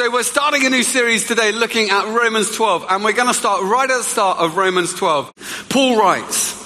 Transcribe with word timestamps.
so 0.00 0.10
we're 0.10 0.22
starting 0.22 0.64
a 0.64 0.70
new 0.70 0.82
series 0.82 1.26
today 1.26 1.52
looking 1.52 1.90
at 1.90 2.06
Romans 2.06 2.56
12, 2.56 2.86
and 2.88 3.04
we're 3.04 3.12
going 3.12 3.28
to 3.28 3.34
start 3.34 3.62
right 3.64 3.90
at 3.90 3.98
the 3.98 4.02
start 4.02 4.38
of 4.38 4.56
Romans 4.56 4.94
12. 4.94 5.66
Paul 5.68 5.98
writes, 5.98 6.56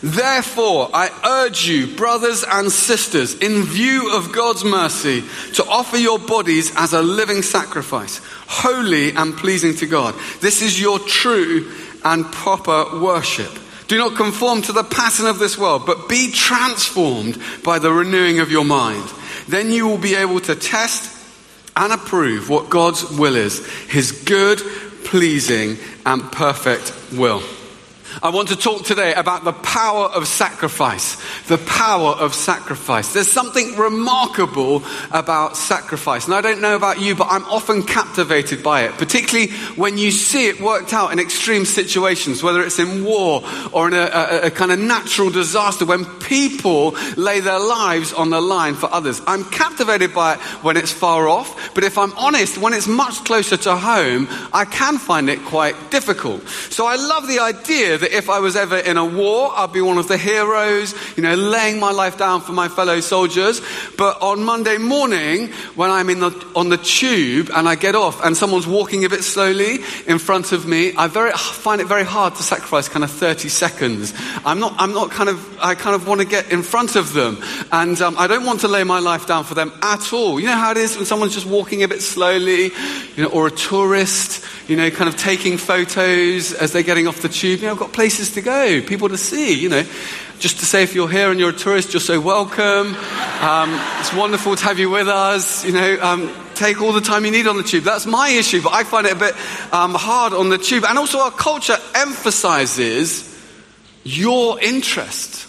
Therefore, 0.00 0.90
I 0.94 1.10
urge 1.44 1.66
you, 1.66 1.96
brothers 1.96 2.44
and 2.48 2.70
sisters, 2.70 3.34
in 3.34 3.64
view 3.64 4.14
of 4.14 4.32
God's 4.32 4.62
mercy, 4.62 5.24
to 5.54 5.64
offer 5.64 5.96
your 5.96 6.20
bodies 6.20 6.72
as 6.76 6.92
a 6.92 7.02
living 7.02 7.42
sacrifice, 7.42 8.20
holy 8.46 9.10
and 9.10 9.36
pleasing 9.36 9.74
to 9.78 9.86
God. 9.86 10.14
This 10.40 10.62
is 10.62 10.80
your 10.80 11.00
true 11.00 11.72
and 12.04 12.24
proper 12.26 13.00
worship. 13.00 13.50
Do 13.88 13.98
not 13.98 14.14
conform 14.14 14.62
to 14.62 14.72
the 14.72 14.84
pattern 14.84 15.26
of 15.26 15.40
this 15.40 15.58
world, 15.58 15.84
but 15.84 16.08
be 16.08 16.30
transformed 16.30 17.42
by 17.64 17.80
the 17.80 17.90
renewing 17.90 18.38
of 18.38 18.52
your 18.52 18.64
mind. 18.64 19.10
Then 19.48 19.72
you 19.72 19.88
will 19.88 19.98
be 19.98 20.14
able 20.14 20.38
to 20.42 20.54
test 20.54 21.13
and 21.76 21.92
approve 21.92 22.48
what 22.48 22.70
God's 22.70 23.10
will 23.10 23.36
is, 23.36 23.66
his 23.84 24.12
good, 24.12 24.60
pleasing, 25.04 25.76
and 26.06 26.22
perfect 26.32 26.94
will. 27.12 27.42
I 28.22 28.30
want 28.30 28.48
to 28.48 28.56
talk 28.56 28.84
today 28.84 29.14
about 29.14 29.44
the 29.44 29.52
power 29.52 30.06
of 30.06 30.26
sacrifice. 30.26 31.16
The 31.46 31.58
power 31.58 32.10
of 32.10 32.34
sacrifice. 32.34 33.12
There's 33.12 33.30
something 33.30 33.76
remarkable 33.76 34.82
about 35.10 35.56
sacrifice. 35.56 36.26
And 36.26 36.34
I 36.34 36.40
don't 36.40 36.60
know 36.60 36.76
about 36.76 37.00
you, 37.00 37.14
but 37.14 37.28
I'm 37.30 37.44
often 37.44 37.82
captivated 37.82 38.62
by 38.62 38.82
it, 38.82 38.92
particularly 38.92 39.52
when 39.76 39.98
you 39.98 40.10
see 40.10 40.48
it 40.48 40.60
worked 40.60 40.92
out 40.92 41.12
in 41.12 41.18
extreme 41.18 41.64
situations, 41.64 42.42
whether 42.42 42.62
it's 42.62 42.78
in 42.78 43.04
war 43.04 43.42
or 43.72 43.88
in 43.88 43.94
a, 43.94 44.10
a, 44.12 44.46
a 44.46 44.50
kind 44.50 44.70
of 44.72 44.78
natural 44.78 45.30
disaster, 45.30 45.84
when 45.84 46.04
people 46.20 46.92
lay 47.16 47.40
their 47.40 47.58
lives 47.60 48.12
on 48.12 48.30
the 48.30 48.40
line 48.40 48.74
for 48.74 48.92
others. 48.92 49.20
I'm 49.26 49.44
captivated 49.44 50.14
by 50.14 50.34
it 50.34 50.40
when 50.62 50.76
it's 50.76 50.92
far 50.92 51.28
off, 51.28 51.74
but 51.74 51.84
if 51.84 51.98
I'm 51.98 52.12
honest, 52.16 52.58
when 52.58 52.72
it's 52.72 52.86
much 52.86 53.24
closer 53.24 53.56
to 53.56 53.76
home, 53.76 54.28
I 54.52 54.64
can 54.64 54.98
find 54.98 55.28
it 55.28 55.40
quite 55.44 55.90
difficult. 55.90 56.46
So 56.70 56.86
I 56.86 56.96
love 56.96 57.26
the 57.28 57.40
idea 57.40 57.98
that 58.04 58.14
if 58.14 58.28
I 58.28 58.38
was 58.38 58.54
ever 58.54 58.76
in 58.76 58.98
a 58.98 59.04
war, 59.04 59.50
I'd 59.54 59.72
be 59.72 59.80
one 59.80 59.96
of 59.96 60.08
the 60.08 60.18
heroes, 60.18 60.94
you 61.16 61.22
know, 61.22 61.34
laying 61.34 61.80
my 61.80 61.90
life 61.90 62.18
down 62.18 62.42
for 62.42 62.52
my 62.52 62.68
fellow 62.68 63.00
soldiers. 63.00 63.62
But 63.96 64.20
on 64.20 64.44
Monday 64.44 64.76
morning, 64.76 65.48
when 65.74 65.90
I'm 65.90 66.10
in 66.10 66.20
the, 66.20 66.46
on 66.54 66.68
the 66.68 66.76
tube 66.76 67.48
and 67.54 67.66
I 67.66 67.76
get 67.76 67.94
off 67.94 68.22
and 68.22 68.36
someone's 68.36 68.66
walking 68.66 69.06
a 69.06 69.08
bit 69.08 69.24
slowly 69.24 69.78
in 70.06 70.18
front 70.18 70.52
of 70.52 70.66
me, 70.66 70.92
I 70.94 71.06
very, 71.06 71.32
find 71.32 71.80
it 71.80 71.86
very 71.86 72.04
hard 72.04 72.34
to 72.34 72.42
sacrifice 72.42 72.90
kind 72.90 73.04
of 73.04 73.10
30 73.10 73.48
seconds. 73.48 74.12
I'm 74.44 74.60
not, 74.60 74.74
I'm 74.76 74.92
not 74.92 75.10
kind 75.10 75.30
of, 75.30 75.58
I 75.58 75.74
kind 75.74 75.96
of 75.96 76.06
want 76.06 76.20
to 76.20 76.26
get 76.26 76.52
in 76.52 76.62
front 76.62 76.96
of 76.96 77.14
them. 77.14 77.38
And 77.72 77.98
um, 78.02 78.16
I 78.18 78.26
don't 78.26 78.44
want 78.44 78.60
to 78.60 78.68
lay 78.68 78.84
my 78.84 78.98
life 78.98 79.26
down 79.26 79.44
for 79.44 79.54
them 79.54 79.72
at 79.80 80.12
all. 80.12 80.38
You 80.38 80.48
know 80.48 80.56
how 80.56 80.72
it 80.72 80.76
is 80.76 80.94
when 80.94 81.06
someone's 81.06 81.32
just 81.32 81.46
walking 81.46 81.82
a 81.82 81.88
bit 81.88 82.02
slowly, 82.02 82.64
you 83.16 83.22
know, 83.22 83.30
or 83.30 83.46
a 83.46 83.50
tourist, 83.50 84.44
you 84.68 84.76
know, 84.76 84.90
kind 84.90 85.08
of 85.08 85.16
taking 85.16 85.58
photos 85.58 86.52
as 86.52 86.72
they're 86.72 86.82
getting 86.82 87.06
off 87.06 87.20
the 87.20 87.28
tube. 87.28 87.60
You 87.60 87.66
know, 87.66 87.72
I've 87.72 87.78
got 87.78 87.92
places 87.92 88.32
to 88.32 88.40
go, 88.40 88.80
people 88.82 89.08
to 89.08 89.18
see, 89.18 89.60
you 89.60 89.68
know. 89.68 89.84
Just 90.38 90.58
to 90.58 90.66
say, 90.66 90.82
if 90.82 90.94
you're 90.94 91.08
here 91.08 91.30
and 91.30 91.38
you're 91.38 91.50
a 91.50 91.52
tourist, 91.52 91.92
you're 91.92 92.00
so 92.00 92.20
welcome. 92.20 92.94
Um, 93.40 93.80
it's 94.00 94.12
wonderful 94.12 94.56
to 94.56 94.64
have 94.64 94.78
you 94.78 94.90
with 94.90 95.08
us. 95.08 95.64
You 95.64 95.72
know, 95.72 95.98
um, 96.00 96.34
take 96.54 96.80
all 96.80 96.92
the 96.92 97.00
time 97.00 97.24
you 97.24 97.30
need 97.30 97.46
on 97.46 97.56
the 97.56 97.62
tube. 97.62 97.84
That's 97.84 98.06
my 98.06 98.30
issue, 98.30 98.62
but 98.62 98.72
I 98.72 98.84
find 98.84 99.06
it 99.06 99.12
a 99.12 99.18
bit 99.18 99.34
um, 99.72 99.94
hard 99.94 100.32
on 100.32 100.48
the 100.48 100.58
tube. 100.58 100.84
And 100.86 100.98
also, 100.98 101.18
our 101.20 101.30
culture 101.30 101.76
emphasizes 101.94 103.30
your 104.02 104.60
interest. 104.60 105.46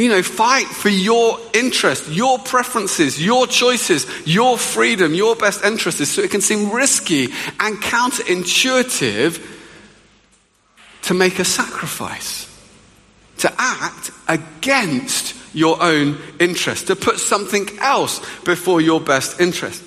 You 0.00 0.08
know, 0.08 0.22
fight 0.22 0.66
for 0.66 0.88
your 0.88 1.38
interest, 1.52 2.08
your 2.08 2.38
preferences, 2.38 3.22
your 3.22 3.46
choices, 3.46 4.06
your 4.26 4.56
freedom, 4.56 5.12
your 5.12 5.36
best 5.36 5.62
interests, 5.62 6.08
so 6.08 6.22
it 6.22 6.30
can 6.30 6.40
seem 6.40 6.70
risky 6.70 7.24
and 7.58 7.76
counterintuitive 7.76 9.46
to 11.02 11.12
make 11.12 11.38
a 11.38 11.44
sacrifice, 11.44 12.48
to 13.40 13.52
act 13.58 14.10
against 14.26 15.36
your 15.54 15.82
own 15.82 16.16
interest, 16.38 16.86
to 16.86 16.96
put 16.96 17.18
something 17.18 17.68
else 17.80 18.20
before 18.44 18.80
your 18.80 19.02
best 19.02 19.38
interest. 19.38 19.82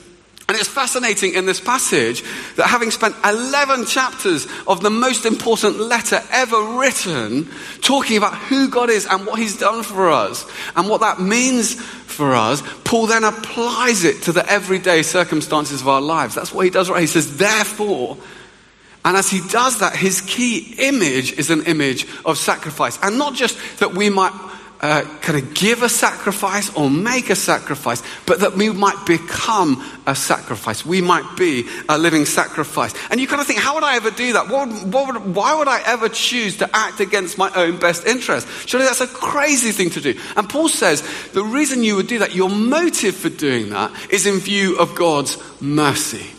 And 0.50 0.58
it's 0.58 0.68
fascinating 0.68 1.36
in 1.36 1.46
this 1.46 1.62
passage 1.62 2.22
that 2.58 2.68
having 2.68 2.92
spent 2.92 3.16
11 3.24 3.86
chapters 3.86 4.46
of 4.68 4.82
the 4.82 4.90
most 4.90 5.26
important 5.26 5.80
letter 5.80 6.22
ever 6.32 6.80
written, 6.80 7.50
talking 7.82 8.18
about 8.18 8.36
who 8.36 8.70
God 8.70 8.90
is 8.90 9.08
and 9.08 9.26
what 9.26 9.40
He's 9.40 9.58
done 9.58 9.84
for 9.84 10.12
us 10.12 10.46
and 10.76 10.90
what 10.90 11.00
that 11.00 11.22
means 11.22 11.82
for 12.14 12.36
us, 12.36 12.62
Paul 12.84 13.08
then 13.08 13.24
applies 13.24 14.04
it 14.04 14.24
to 14.24 14.34
the 14.34 14.46
everyday 14.50 15.02
circumstances 15.02 15.82
of 15.82 15.88
our 15.88 16.02
lives. 16.02 16.36
That's 16.36 16.54
what 16.54 16.66
he 16.66 16.70
does 16.70 16.90
right. 16.90 17.02
He 17.02 17.08
says, 17.08 17.38
therefore, 17.38 18.18
and 19.06 19.18
as 19.18 19.30
he 19.30 19.42
does 19.50 19.80
that, 19.80 19.96
his 19.96 20.22
key 20.22 20.76
image 20.78 21.34
is 21.34 21.50
an 21.50 21.66
image 21.66 22.06
of 22.26 22.38
sacrifice. 22.38 22.98
And 23.02 23.18
not 23.18 23.34
just 23.34 23.58
that 23.80 23.94
we 23.94 24.10
might 24.10 24.32
uh, 24.84 25.02
kind 25.22 25.42
of 25.42 25.54
give 25.54 25.82
a 25.82 25.88
sacrifice 25.88 26.70
or 26.76 26.90
make 26.90 27.30
a 27.30 27.36
sacrifice, 27.38 28.04
but 28.26 28.42
that 28.42 28.58
we 28.58 28.70
might 28.70 29.06
become 29.06 29.82
a 30.06 30.14
sacrifice. 30.14 30.86
We 30.86 31.02
might 31.02 31.38
be 31.38 31.66
a 31.88 31.98
living 31.98 32.26
sacrifice. 32.26 32.94
And 33.10 33.22
you 33.22 33.26
kind 33.26 33.40
of 33.40 33.48
think, 33.48 33.60
how 33.60 33.76
would 33.76 33.86
I 33.86 33.96
ever 33.96 34.12
do 34.12 34.34
that? 34.34 34.50
What, 34.50 34.68
what 34.84 35.08
would, 35.08 35.36
why 35.36 35.58
would 35.58 35.70
I 35.70 35.82
ever 35.86 36.10
choose 36.10 36.58
to 36.58 36.70
act 36.74 37.00
against 37.00 37.38
my 37.38 37.50
own 37.56 37.78
best 37.80 38.06
interest? 38.06 38.46
Surely 38.68 38.86
that's 38.86 39.00
a 39.00 39.08
crazy 39.08 39.72
thing 39.72 39.90
to 39.92 40.02
do. 40.02 40.20
And 40.36 40.50
Paul 40.50 40.68
says 40.68 41.02
the 41.32 41.46
reason 41.46 41.82
you 41.84 41.96
would 41.96 42.08
do 42.08 42.20
that, 42.20 42.36
your 42.36 42.50
motive 42.50 43.16
for 43.16 43.30
doing 43.30 43.70
that, 43.70 43.94
is 44.12 44.26
in 44.26 44.40
view 44.40 44.78
of 44.78 44.96
God's 44.96 45.38
mercy 45.62 46.30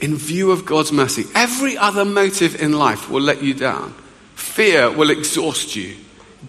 in 0.00 0.16
view 0.16 0.50
of 0.50 0.66
God's 0.66 0.90
mercy. 0.90 1.24
Every 1.32 1.78
other 1.78 2.04
motive 2.04 2.60
in 2.60 2.72
life 2.72 3.08
will 3.08 3.20
let 3.20 3.40
you 3.40 3.54
down. 3.54 3.94
Fear 4.34 4.90
will 4.90 5.10
exhaust 5.10 5.76
you. 5.76 5.94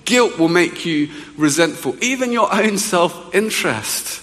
Guilt 0.06 0.38
will 0.38 0.50
make 0.50 0.86
you 0.86 1.10
resentful. 1.38 1.96
Even 2.04 2.32
your 2.32 2.54
own 2.54 2.78
self 2.78 3.34
interest 3.34 4.22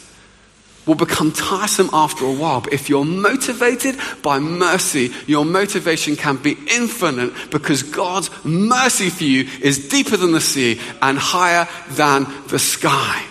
will 0.86 0.94
become 0.94 1.30
tiresome 1.30 1.90
after 1.92 2.24
a 2.24 2.32
while. 2.32 2.60
But 2.62 2.72
if 2.72 2.88
you're 2.88 3.04
motivated 3.04 3.96
by 4.22 4.38
mercy, 4.38 5.12
your 5.26 5.44
motivation 5.44 6.16
can 6.16 6.36
be 6.36 6.56
infinite 6.70 7.32
because 7.50 7.82
God's 7.82 8.30
mercy 8.44 9.10
for 9.10 9.24
you 9.24 9.48
is 9.60 9.88
deeper 9.88 10.16
than 10.16 10.32
the 10.32 10.40
sea 10.40 10.80
and 11.00 11.18
higher 11.18 11.68
than 11.90 12.26
the 12.48 12.58
sky. 12.58 13.24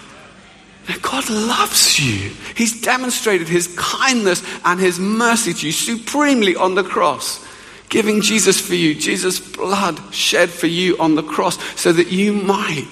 God 1.01 1.29
loves 1.29 1.99
you. 1.99 2.31
He's 2.55 2.81
demonstrated 2.81 3.47
his 3.47 3.67
kindness 3.77 4.43
and 4.65 4.79
his 4.79 4.99
mercy 4.99 5.53
to 5.53 5.65
you 5.67 5.71
supremely 5.71 6.55
on 6.55 6.75
the 6.75 6.83
cross 6.83 7.45
giving 7.89 8.21
Jesus 8.21 8.59
for 8.59 8.75
you, 8.75 8.95
Jesus' 8.95 9.39
blood 9.39 9.99
shed 10.13 10.49
for 10.49 10.67
you 10.67 10.97
on 10.99 11.15
the 11.15 11.23
cross 11.23 11.57
so 11.79 11.91
that 11.91 12.11
you 12.11 12.33
might 12.33 12.87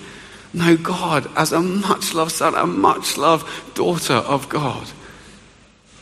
know 0.53 0.75
God 0.75 1.30
as 1.35 1.52
a 1.52 1.62
much 1.62 2.13
loved 2.13 2.31
son, 2.31 2.56
a 2.56 2.66
much 2.66 3.18
loved 3.18 3.75
daughter 3.75 4.16
of 4.16 4.50
God. 4.50 4.88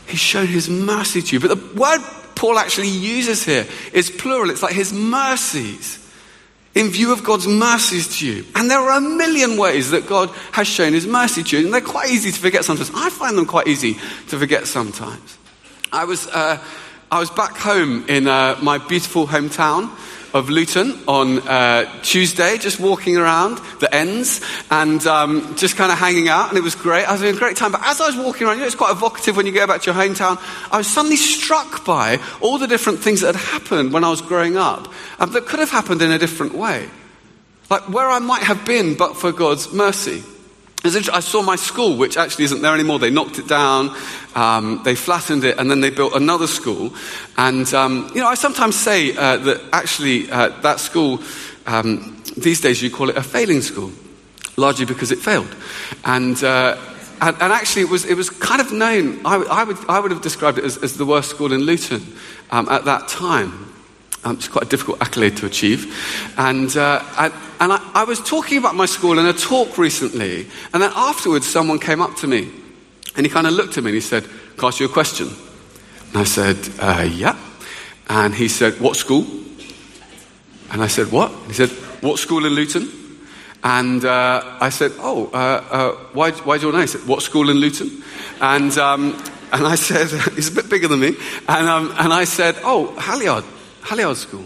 He's 0.08 0.20
shown 0.20 0.48
his 0.48 0.70
mercy 0.70 1.22
to 1.22 1.36
you. 1.36 1.40
But 1.40 1.50
the 1.50 1.80
word 1.80 2.00
Paul 2.36 2.58
actually 2.58 2.90
uses 2.90 3.44
here 3.44 3.66
is 3.94 4.10
plural. 4.10 4.50
It's 4.50 4.64
like 4.64 4.74
his 4.74 4.94
mercies 4.94 6.02
in 6.74 6.90
view 6.90 7.14
of 7.14 7.24
God's 7.24 7.48
mercies 7.48 8.20
to 8.20 8.28
you. 8.28 8.46
And 8.54 8.70
there 8.70 8.80
are 8.80 8.98
a 8.98 9.02
million 9.02 9.58
ways 9.58 9.92
that 9.92 10.08
God 10.08 10.30
has 10.52 10.68
shown 10.68 10.94
his 10.94 11.08
mercy 11.08 11.42
to 11.44 11.58
you. 11.58 11.66
And 11.66 11.74
they're 11.74 11.82
quite 11.82 12.10
easy 12.10 12.32
to 12.32 12.40
forget 12.40 12.66
sometimes. 12.66 12.92
I 12.94 13.10
find 13.10 13.38
them 13.38 13.46
quite 13.46 13.68
easy 13.68 13.94
to 14.30 14.40
forget 14.40 14.68
sometimes. 14.68 15.38
I 15.92 16.06
was. 16.06 16.28
Uh, 16.28 16.64
I 17.12 17.20
was 17.20 17.30
back 17.30 17.56
home 17.56 18.04
in 18.10 18.28
uh, 18.28 18.58
my 18.64 18.80
beautiful 18.80 19.28
hometown 19.28 19.96
of 20.34 20.50
Luton 20.50 21.00
on 21.08 21.38
uh, 21.48 22.02
Tuesday, 22.02 22.58
just 22.58 22.80
walking 22.80 23.16
around 23.16 23.60
the 23.80 23.94
ends 23.94 24.42
and 24.72 25.06
um, 25.06 25.56
just 25.56 25.78
kind 25.78 25.92
of 25.92 26.00
hanging 26.00 26.30
out, 26.30 26.50
and 26.50 26.58
it 26.58 26.64
was 26.64 26.74
great. 26.74 27.06
I 27.06 27.12
was 27.12 27.22
having 27.22 27.36
a 27.36 27.40
great 27.40 27.58
time. 27.58 27.72
But 27.72 27.82
as 27.84 28.02
I 28.02 28.08
was 28.08 28.18
walking 28.18 28.48
around, 28.48 28.56
you 28.56 28.62
know, 28.62 28.66
it's 28.66 28.76
quite 28.76 28.92
evocative 28.92 29.38
when 29.38 29.46
you 29.46 29.52
go 29.52 29.68
back 29.68 29.82
to 29.84 29.94
your 29.94 30.02
hometown. 30.02 30.42
I 30.72 30.80
was 30.80 30.88
suddenly 30.88 31.16
struck 31.16 31.86
by 31.86 32.20
all 32.42 32.58
the 32.58 32.68
different 32.68 33.00
things 33.00 33.22
that 33.22 33.36
had 33.36 33.62
happened 33.62 33.94
when 33.94 34.04
I 34.04 34.10
was 34.10 34.22
growing 34.22 34.58
up 34.58 34.92
um, 35.20 35.32
that 35.34 35.46
could 35.46 35.60
have 35.60 35.70
happened 35.70 36.02
in 36.02 36.12
a 36.12 36.18
different 36.18 36.56
way. 36.56 36.90
Like 37.70 37.88
where 37.88 38.08
I 38.08 38.18
might 38.18 38.44
have 38.44 38.66
been 38.66 38.96
but 38.96 39.16
for 39.16 39.32
God's 39.32 39.72
mercy. 39.72 40.24
I 40.86 41.20
saw 41.20 41.42
my 41.42 41.56
school, 41.56 41.98
which 41.98 42.16
actually 42.16 42.46
isn't 42.46 42.62
there 42.62 42.74
anymore. 42.74 43.00
They 43.00 43.10
knocked 43.10 43.40
it 43.40 43.48
down, 43.48 43.96
um, 44.36 44.82
they 44.84 44.94
flattened 44.94 45.44
it, 45.44 45.58
and 45.58 45.70
then 45.70 45.82
they 45.82 45.90
built 45.90 46.14
another 46.14 46.46
school. 46.46 46.94
And, 47.38 47.72
um, 47.74 48.12
you 48.14 48.22
know, 48.22 48.28
I 48.28 48.36
sometimes 48.36 48.76
say 48.76 49.16
uh, 49.16 49.38
that 49.38 49.62
actually 49.74 50.30
uh, 50.30 50.50
that 50.62 50.80
school, 50.80 51.22
um, 51.66 52.22
these 52.38 52.62
days 52.62 52.84
you 52.84 52.92
call 52.92 53.10
it 53.10 53.18
a 53.18 53.24
failing 53.24 53.62
school, 53.62 53.92
largely 54.58 54.86
because 54.86 55.12
it 55.12 55.18
failed. 55.20 55.56
And, 56.04 56.42
uh, 56.44 56.78
and, 57.20 57.36
and, 57.42 57.52
actually, 57.52 57.82
it 57.84 57.90
was, 57.90 58.06
it 58.06 58.16
was 58.16 58.30
kind 58.30 58.62
of 58.62 58.72
known, 58.72 59.26
I, 59.26 59.38
I, 59.38 59.64
would, 59.64 59.78
I 59.90 60.00
would 60.00 60.12
have 60.12 60.22
described 60.22 60.60
it 60.60 60.66
as, 60.66 60.78
as 60.78 60.98
the 60.98 61.06
worst 61.06 61.32
school 61.32 61.52
in 61.52 61.62
Luton 61.62 62.16
um, 62.52 62.70
at 62.70 62.86
that 62.86 63.08
time. 63.08 63.75
Um, 64.26 64.36
it's 64.36 64.48
quite 64.48 64.66
a 64.66 64.70
difficult 64.70 65.02
accolade 65.02 65.38
to 65.38 65.46
achieve. 65.46 65.96
And, 66.38 66.76
uh, 66.76 67.00
I, 67.04 67.28
and 67.60 67.72
I, 67.72 67.92
I, 67.94 68.04
was 68.04 68.20
talking 68.20 68.58
about 68.58 68.76
my 68.76 68.88
school 68.88 69.20
in 69.20 69.26
a 69.26 69.34
talk 69.34 69.78
recently, 69.78 70.48
and 70.74 70.82
then 70.82 70.92
afterwards, 70.96 71.48
someone 71.48 71.80
came 71.80 72.02
up 72.02 72.16
to 72.18 72.28
me 72.28 72.52
and 73.16 73.26
he 73.26 73.32
kind 73.32 73.48
of 73.48 73.54
looked 73.54 73.78
at 73.78 73.84
me 73.84 73.92
and 73.92 73.96
he 73.96 74.02
said, 74.02 74.24
can 74.56 74.66
I 74.66 74.68
ask 74.68 74.80
you 74.80 74.86
a 74.86 74.90
question? 74.90 75.28
And 76.10 76.18
I 76.18 76.24
said, 76.24 76.58
uh, 76.80 77.10
Yeah. 77.12 77.38
And 78.08 78.34
he 78.34 78.48
said, 78.48 78.80
What 78.80 78.96
school? 78.96 79.26
And 80.72 80.82
I 80.82 80.88
said, 80.88 81.12
What? 81.12 81.32
And 81.32 81.48
he 81.48 81.54
said, 81.54 81.70
What 82.02 82.20
school 82.20 82.46
in 82.46 82.54
Luton? 82.54 82.90
And 83.64 84.06
uh, 84.06 84.58
I 84.62 84.70
said, 84.70 84.94
Oh, 85.00 85.30
uh, 85.34 85.64
uh, 85.70 85.92
why, 86.14 86.32
why 86.32 86.58
do 86.58 86.68
you 86.68 86.72
know? 86.72 86.80
He 86.80 86.88
said, 86.88 87.06
What 87.06 87.22
school 87.22 87.50
in 87.50 87.58
Luton? 87.58 88.02
And, 88.40 88.78
um, 88.78 89.22
and 89.52 89.68
I 89.68 89.76
said, 89.76 90.08
He's 90.36 90.50
a 90.50 90.56
bit 90.56 90.70
bigger 90.70 90.88
than 90.88 91.02
me. 91.02 91.18
And, 91.50 91.68
um, 91.68 91.94
and 91.98 92.14
I 92.14 92.24
said, 92.24 92.56
Oh, 92.64 92.98
Halyard, 92.98 93.44
Halyard 93.86 94.18
School. 94.18 94.46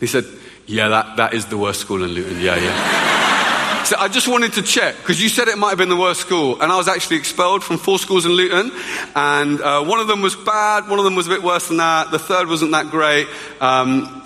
He 0.00 0.06
said, 0.06 0.24
Yeah, 0.66 0.88
that, 0.88 1.16
that 1.16 1.34
is 1.34 1.46
the 1.46 1.58
worst 1.58 1.80
school 1.80 2.02
in 2.02 2.10
Luton. 2.10 2.40
Yeah, 2.40 2.56
yeah. 2.56 3.82
so 3.84 3.96
I 3.98 4.08
just 4.08 4.28
wanted 4.28 4.54
to 4.54 4.62
check, 4.62 4.96
because 4.96 5.22
you 5.22 5.28
said 5.28 5.48
it 5.48 5.58
might 5.58 5.70
have 5.70 5.78
been 5.78 5.88
the 5.88 5.96
worst 5.96 6.20
school. 6.20 6.60
And 6.60 6.72
I 6.72 6.76
was 6.76 6.88
actually 6.88 7.16
expelled 7.16 7.62
from 7.62 7.78
four 7.78 7.98
schools 7.98 8.26
in 8.26 8.32
Luton. 8.32 8.70
And 9.14 9.60
uh, 9.60 9.84
one 9.84 10.00
of 10.00 10.08
them 10.08 10.22
was 10.22 10.36
bad, 10.36 10.88
one 10.88 10.98
of 10.98 11.04
them 11.04 11.14
was 11.14 11.26
a 11.26 11.30
bit 11.30 11.42
worse 11.42 11.68
than 11.68 11.78
that. 11.78 12.10
The 12.10 12.18
third 12.18 12.48
wasn't 12.48 12.72
that 12.72 12.90
great. 12.90 13.28
Um, 13.60 14.18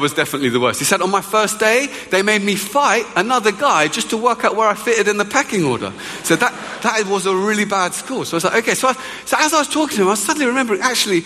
was 0.00 0.12
definitely 0.12 0.48
the 0.48 0.60
worst. 0.60 0.78
He 0.78 0.84
said, 0.84 1.00
On 1.00 1.10
my 1.10 1.20
first 1.20 1.58
day, 1.58 1.88
they 2.10 2.22
made 2.22 2.42
me 2.42 2.54
fight 2.54 3.04
another 3.16 3.52
guy 3.52 3.88
just 3.88 4.10
to 4.10 4.16
work 4.16 4.44
out 4.44 4.56
where 4.56 4.68
I 4.68 4.74
fitted 4.74 5.08
in 5.08 5.16
the 5.16 5.24
pecking 5.24 5.64
order. 5.64 5.92
So 6.22 6.36
that, 6.36 6.52
that 6.82 7.06
was 7.06 7.26
a 7.26 7.34
really 7.34 7.64
bad 7.64 7.94
school. 7.94 8.24
So 8.24 8.34
I 8.34 8.36
was 8.36 8.44
like, 8.44 8.54
Okay. 8.62 8.74
So, 8.74 8.88
I, 8.88 8.92
so 9.24 9.36
as 9.38 9.52
I 9.54 9.58
was 9.58 9.68
talking 9.68 9.96
to 9.96 10.02
him, 10.02 10.08
I 10.08 10.10
was 10.10 10.22
suddenly 10.22 10.46
remembering, 10.46 10.80
actually, 10.80 11.24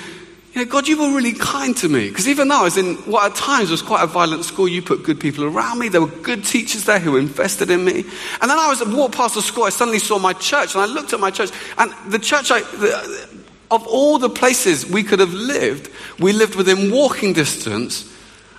you 0.59 0.65
know, 0.65 0.71
God, 0.71 0.89
you 0.89 0.99
were 0.99 1.15
really 1.15 1.35
kind 1.35 1.77
to 1.77 1.89
me. 1.89 2.09
Because 2.09 2.27
even 2.27 2.49
though 2.49 2.61
I 2.61 2.63
was 2.65 2.77
in 2.77 2.97
what 2.97 3.31
at 3.31 3.37
times 3.37 3.71
was 3.71 3.83
quite 3.83 4.03
a 4.03 4.07
violent 4.07 4.45
school, 4.45 4.67
you 4.67 4.83
put 4.83 5.05
good 5.05 5.21
people 5.21 5.45
around 5.45 5.79
me. 5.79 5.89
There 5.89 6.01
were 6.01 6.09
good 6.09 6.45
teachers 6.45 6.85
there 6.85 6.99
who 6.99 7.17
invested 7.17 7.71
in 7.71 7.85
me. 7.85 8.01
And 8.41 8.51
then 8.51 8.59
I 8.59 8.69
was 8.69 8.85
walked 8.85 9.15
past 9.15 9.35
the 9.35 9.43
school, 9.43 9.65
I 9.65 9.71
suddenly 9.71 10.01
saw 10.01 10.19
my 10.19 10.33
church, 10.33 10.75
and 10.75 10.83
I 10.83 10.87
looked 10.87 11.13
at 11.13 11.21
my 11.21 11.31
church, 11.31 11.51
and 11.77 11.93
the 12.11 12.19
church 12.19 12.51
I, 12.51 12.61
the, 12.61 13.29
of 13.71 13.87
all 13.87 14.19
the 14.19 14.31
places 14.31 14.85
we 14.87 15.05
could 15.05 15.21
have 15.21 15.33
lived, 15.33 15.91
we 16.19 16.33
lived 16.33 16.57
within 16.57 16.91
walking 16.91 17.35
distance 17.35 18.13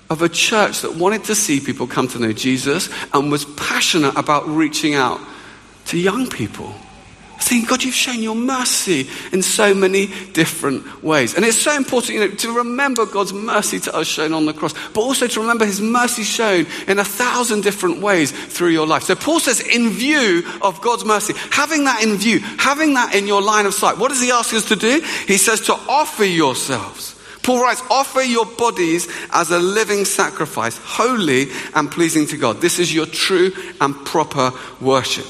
of 0.09 0.21
a 0.21 0.29
church 0.29 0.81
that 0.81 0.95
wanted 0.95 1.25
to 1.25 1.35
see 1.35 1.59
people 1.59 1.85
come 1.85 2.07
to 2.07 2.19
know 2.19 2.31
Jesus 2.31 2.89
and 3.13 3.31
was 3.31 3.45
passionate 3.45 4.15
about 4.15 4.47
reaching 4.47 4.95
out 4.95 5.19
to 5.87 5.97
young 5.97 6.29
people. 6.29 6.73
Saying, 7.39 7.65
God, 7.65 7.83
you've 7.83 7.95
shown 7.95 8.21
your 8.21 8.35
mercy 8.35 9.09
in 9.31 9.41
so 9.41 9.73
many 9.73 10.07
different 10.33 11.03
ways. 11.03 11.35
And 11.35 11.45
it's 11.45 11.57
so 11.57 11.75
important, 11.75 12.13
you 12.13 12.19
know, 12.19 12.35
to 12.35 12.57
remember 12.57 13.05
God's 13.05 13.33
mercy 13.33 13.79
to 13.79 13.95
us 13.95 14.07
shown 14.07 14.33
on 14.33 14.45
the 14.45 14.53
cross, 14.53 14.73
but 14.89 15.01
also 15.01 15.25
to 15.25 15.39
remember 15.39 15.65
his 15.65 15.79
mercy 15.79 16.23
shown 16.23 16.67
in 16.87 16.99
a 16.99 17.03
thousand 17.03 17.61
different 17.61 18.01
ways 18.01 18.31
through 18.31 18.69
your 18.69 18.85
life. 18.85 19.03
So 19.03 19.15
Paul 19.15 19.39
says, 19.39 19.61
in 19.61 19.89
view 19.89 20.43
of 20.61 20.81
God's 20.81 21.05
mercy, 21.05 21.33
having 21.49 21.85
that 21.85 22.03
in 22.03 22.17
view, 22.17 22.39
having 22.39 22.93
that 22.95 23.15
in 23.15 23.25
your 23.25 23.41
line 23.41 23.65
of 23.65 23.73
sight, 23.73 23.97
what 23.97 24.09
does 24.09 24.21
he 24.21 24.31
ask 24.31 24.53
us 24.53 24.67
to 24.69 24.75
do? 24.75 25.01
He 25.25 25.37
says 25.37 25.61
to 25.61 25.73
offer 25.73 26.25
yourselves. 26.25 27.15
Paul 27.41 27.63
writes, 27.63 27.81
offer 27.89 28.21
your 28.21 28.45
bodies 28.45 29.07
as 29.31 29.49
a 29.49 29.59
living 29.59 30.05
sacrifice, 30.05 30.77
holy 30.77 31.47
and 31.73 31.89
pleasing 31.89 32.27
to 32.27 32.37
God. 32.37 32.59
This 32.61 32.79
is 32.79 32.93
your 32.93 33.05
true 33.05 33.51
and 33.79 33.95
proper 34.05 34.51
worship. 34.81 35.25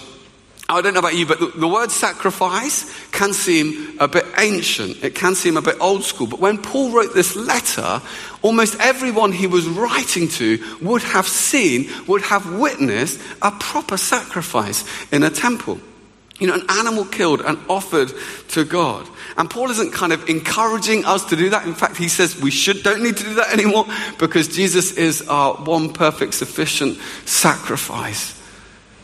I 0.69 0.81
don't 0.81 0.94
know 0.94 1.00
about 1.00 1.16
you, 1.16 1.25
but 1.25 1.60
the, 1.60 1.68
word 1.68 1.89
sacrifice 1.89 2.86
can 3.10 3.33
seem 3.33 3.98
a 4.00 4.07
bit 4.07 4.24
ancient. 4.38 5.04
It 5.04 5.16
can 5.16 5.33
seem 5.33 5.57
a 5.57 5.63
bit 5.63 5.77
old 5.81 6.04
school. 6.04 6.27
But 6.27 6.39
when 6.39 6.60
Paul 6.60 6.92
wrote 6.92 7.16
this 7.16 7.36
letter, 7.36 8.01
almost 8.44 8.80
everyone 8.80 9.31
he 9.31 9.48
was 9.48 9.68
writing 9.68 10.27
to 10.27 10.63
would 10.80 11.01
have 11.01 11.27
seen, 11.27 11.89
would 12.06 12.21
have 12.21 12.60
witnessed 12.60 13.19
a 13.42 13.50
proper 13.51 13.98
sacrifice 13.98 14.86
in 15.12 15.24
a 15.24 15.31
temple. 15.31 15.80
You 16.38 16.48
know, 16.48 16.54
an 16.54 16.66
animal 16.69 17.04
killed 17.04 17.42
and 17.42 17.57
offered 17.68 18.12
to 18.50 18.63
God. 18.63 19.10
And 19.38 19.50
Paul 19.50 19.71
isn't 19.71 19.92
kind 19.92 20.13
of 20.13 20.30
encouraging 20.30 21.04
us 21.04 21.25
to 21.25 21.36
do 21.36 21.50
that. 21.50 21.66
In 21.66 21.74
fact, 21.74 21.98
he 21.98 22.07
says 22.07 22.39
we 22.39 22.51
should, 22.51 22.83
don't 22.83 23.01
need 23.01 23.18
to 23.18 23.24
do 23.24 23.33
that 23.36 23.51
anymore 23.54 23.88
because 24.19 24.48
Jesus 24.48 24.92
is 24.92 25.27
our 25.27 25.56
one 25.56 25.92
perfect, 25.94 26.36
sufficient 26.36 27.00
sacrifice. 27.25 28.39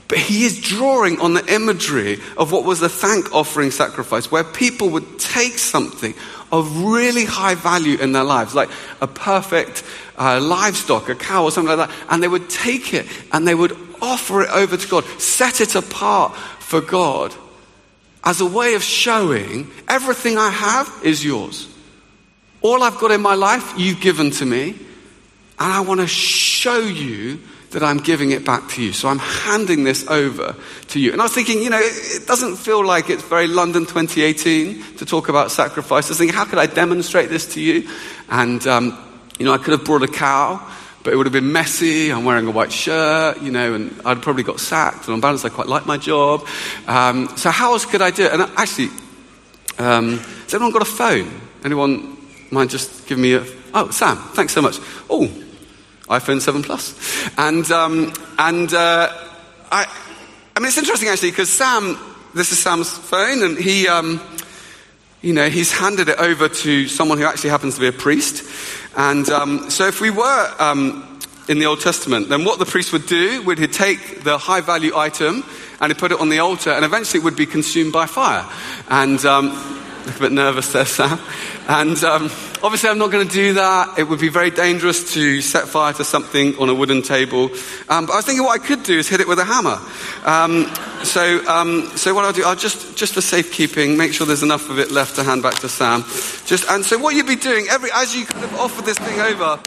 But 0.07 0.19
he 0.19 0.45
is 0.45 0.61
drawing 0.61 1.19
on 1.19 1.33
the 1.33 1.53
imagery 1.53 2.19
of 2.37 2.51
what 2.51 2.63
was 2.63 2.81
a 2.81 2.89
thank 2.89 3.33
offering 3.33 3.71
sacrifice, 3.71 4.31
where 4.31 4.43
people 4.43 4.89
would 4.89 5.19
take 5.19 5.57
something 5.57 6.13
of 6.51 6.83
really 6.83 7.25
high 7.25 7.55
value 7.55 7.97
in 7.97 8.11
their 8.11 8.23
lives, 8.23 8.53
like 8.53 8.69
a 9.01 9.07
perfect 9.07 9.83
uh, 10.17 10.39
livestock, 10.39 11.09
a 11.09 11.15
cow 11.15 11.43
or 11.43 11.51
something 11.51 11.75
like 11.75 11.89
that, 11.89 11.97
and 12.09 12.21
they 12.21 12.27
would 12.27 12.49
take 12.49 12.93
it 12.93 13.07
and 13.31 13.47
they 13.47 13.55
would 13.55 13.75
offer 14.01 14.43
it 14.43 14.49
over 14.51 14.77
to 14.77 14.87
God, 14.87 15.05
set 15.19 15.59
it 15.59 15.75
apart 15.75 16.35
for 16.59 16.81
God 16.81 17.33
as 18.23 18.41
a 18.41 18.45
way 18.45 18.73
of 18.73 18.83
showing 18.83 19.69
everything 19.87 20.37
I 20.37 20.49
have 20.49 20.91
is 21.03 21.23
yours. 21.23 21.67
All 22.61 22.81
I've 22.81 22.97
got 22.97 23.11
in 23.11 23.21
my 23.21 23.35
life, 23.35 23.73
you've 23.77 24.01
given 24.01 24.31
to 24.31 24.45
me, 24.45 24.69
and 25.59 25.73
I 25.73 25.81
want 25.81 26.01
to 26.01 26.07
show 26.07 26.79
you 26.79 27.39
that 27.71 27.83
I'm 27.83 27.97
giving 27.97 28.31
it 28.31 28.45
back 28.45 28.69
to 28.69 28.83
you. 28.83 28.93
So 28.93 29.07
I'm 29.07 29.19
handing 29.19 29.83
this 29.83 30.07
over 30.07 30.55
to 30.89 30.99
you. 30.99 31.11
And 31.11 31.21
I 31.21 31.25
was 31.25 31.33
thinking, 31.33 31.61
you 31.61 31.69
know, 31.69 31.81
it 31.81 32.25
doesn't 32.27 32.55
feel 32.57 32.85
like 32.85 33.09
it's 33.09 33.23
very 33.23 33.47
London 33.47 33.85
2018 33.85 34.97
to 34.97 35.05
talk 35.05 35.29
about 35.29 35.51
sacrifice. 35.51 36.05
I 36.05 36.09
was 36.09 36.17
thinking, 36.17 36.35
how 36.35 36.45
could 36.45 36.59
I 36.59 36.67
demonstrate 36.67 37.29
this 37.29 37.53
to 37.53 37.61
you? 37.61 37.89
And, 38.29 38.65
um, 38.67 38.97
you 39.39 39.45
know, 39.45 39.53
I 39.53 39.57
could 39.57 39.71
have 39.71 39.83
brought 39.83 40.03
a 40.03 40.07
cow, 40.07 40.65
but 41.03 41.13
it 41.13 41.17
would 41.17 41.25
have 41.25 41.33
been 41.33 41.51
messy. 41.51 42.11
I'm 42.11 42.23
wearing 42.23 42.47
a 42.47 42.51
white 42.51 42.71
shirt, 42.71 43.41
you 43.41 43.51
know, 43.51 43.73
and 43.73 44.01
I'd 44.05 44.21
probably 44.21 44.43
got 44.43 44.59
sacked. 44.59 45.05
And 45.05 45.13
on 45.13 45.21
balance, 45.21 45.43
I 45.43 45.49
quite 45.49 45.67
like 45.67 45.85
my 45.85 45.97
job. 45.97 46.47
Um, 46.87 47.27
so 47.35 47.51
how 47.51 47.73
else 47.73 47.85
could 47.85 48.01
I 48.01 48.11
do 48.11 48.25
it? 48.25 48.33
And 48.33 48.41
actually, 48.57 48.89
um, 49.77 50.19
has 50.19 50.53
anyone 50.53 50.71
got 50.71 50.81
a 50.81 50.85
phone? 50.85 51.41
Anyone 51.63 52.17
mind 52.51 52.69
just 52.69 53.07
giving 53.07 53.21
me 53.21 53.33
a... 53.33 53.45
Oh, 53.73 53.89
Sam, 53.91 54.17
thanks 54.17 54.53
so 54.53 54.61
much. 54.61 54.79
Oh, 55.09 55.29
iPhone 56.07 56.39
7 56.39 56.63
Plus. 56.63 57.29
And, 57.37 57.69
um, 57.71 58.13
and 58.37 58.73
uh, 58.73 59.11
I, 59.71 59.85
I 60.55 60.59
mean, 60.59 60.67
it's 60.67 60.77
interesting 60.77 61.09
actually 61.09 61.31
because 61.31 61.51
Sam, 61.51 61.97
this 62.33 62.51
is 62.51 62.59
Sam's 62.59 62.91
phone, 62.91 63.43
and 63.43 63.57
he, 63.57 63.87
um, 63.87 64.21
you 65.21 65.33
know, 65.33 65.49
he's 65.49 65.71
handed 65.71 66.09
it 66.09 66.19
over 66.19 66.47
to 66.47 66.87
someone 66.87 67.17
who 67.17 67.25
actually 67.25 67.49
happens 67.49 67.75
to 67.75 67.81
be 67.81 67.87
a 67.87 67.91
priest. 67.91 68.43
And 68.95 69.27
um, 69.29 69.69
so 69.69 69.87
if 69.87 69.99
we 69.99 70.11
were 70.11 70.53
um, 70.59 71.19
in 71.49 71.59
the 71.59 71.65
Old 71.65 71.81
Testament, 71.81 72.29
then 72.29 72.45
what 72.45 72.59
the 72.59 72.65
priest 72.65 72.93
would 72.93 73.07
do 73.07 73.41
would 73.43 73.57
he'd 73.57 73.73
take 73.73 74.23
the 74.23 74.37
high 74.37 74.61
value 74.61 74.95
item 74.95 75.43
and 75.81 75.91
he'd 75.91 75.99
put 75.99 76.11
it 76.11 76.19
on 76.19 76.29
the 76.29 76.39
altar, 76.39 76.69
and 76.69 76.85
eventually 76.85 77.19
it 77.19 77.23
would 77.23 77.35
be 77.35 77.45
consumed 77.45 77.91
by 77.91 78.05
fire. 78.05 78.45
And 78.89 79.23
um, 79.25 79.49
a 80.15 80.19
bit 80.19 80.31
nervous 80.31 80.71
there, 80.71 80.85
Sam. 80.85 81.19
And 81.67 82.01
um, 82.03 82.23
obviously, 82.61 82.89
I'm 82.89 82.97
not 82.97 83.11
going 83.11 83.27
to 83.27 83.33
do 83.33 83.53
that. 83.53 83.97
It 83.97 84.03
would 84.03 84.19
be 84.19 84.29
very 84.29 84.51
dangerous 84.51 85.13
to 85.13 85.41
set 85.41 85.67
fire 85.67 85.93
to 85.93 86.03
something 86.03 86.57
on 86.57 86.69
a 86.69 86.73
wooden 86.75 87.01
table. 87.01 87.49
Um, 87.89 88.05
but 88.05 88.13
I 88.13 88.15
was 88.17 88.25
thinking 88.25 88.43
what 88.43 88.61
I 88.61 88.63
could 88.63 88.83
do 88.83 88.97
is 88.97 89.09
hit 89.09 89.19
it 89.19 89.27
with 89.27 89.39
a 89.39 89.45
hammer. 89.45 89.79
Um, 90.25 90.71
so, 91.03 91.45
um, 91.47 91.89
so 91.95 92.13
what 92.13 92.25
I'll 92.25 92.33
do, 92.33 92.43
I'll 92.43 92.55
just, 92.55 92.95
just 92.95 93.13
for 93.13 93.21
safekeeping, 93.21 93.97
make 93.97 94.13
sure 94.13 94.27
there's 94.27 94.43
enough 94.43 94.69
of 94.69 94.79
it 94.79 94.91
left 94.91 95.15
to 95.15 95.23
hand 95.23 95.41
back 95.41 95.55
to 95.59 95.69
Sam. 95.69 96.03
Just, 96.45 96.69
and 96.69 96.85
so 96.85 96.97
what 96.97 97.15
you'd 97.15 97.27
be 97.27 97.35
doing, 97.35 97.65
every, 97.69 97.89
as 97.93 98.15
you 98.15 98.25
kind 98.25 98.43
of 98.43 98.53
offer 98.55 98.81
this 98.83 98.99
thing 98.99 99.19
over, 99.21 99.59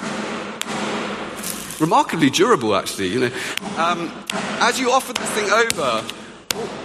remarkably 1.80 2.30
durable 2.30 2.76
actually, 2.76 3.08
you 3.08 3.20
know. 3.20 3.30
Um, 3.76 4.12
as 4.60 4.78
you 4.78 4.90
offer 4.90 5.12
this 5.12 5.30
thing 5.30 5.50
over, 5.50 6.04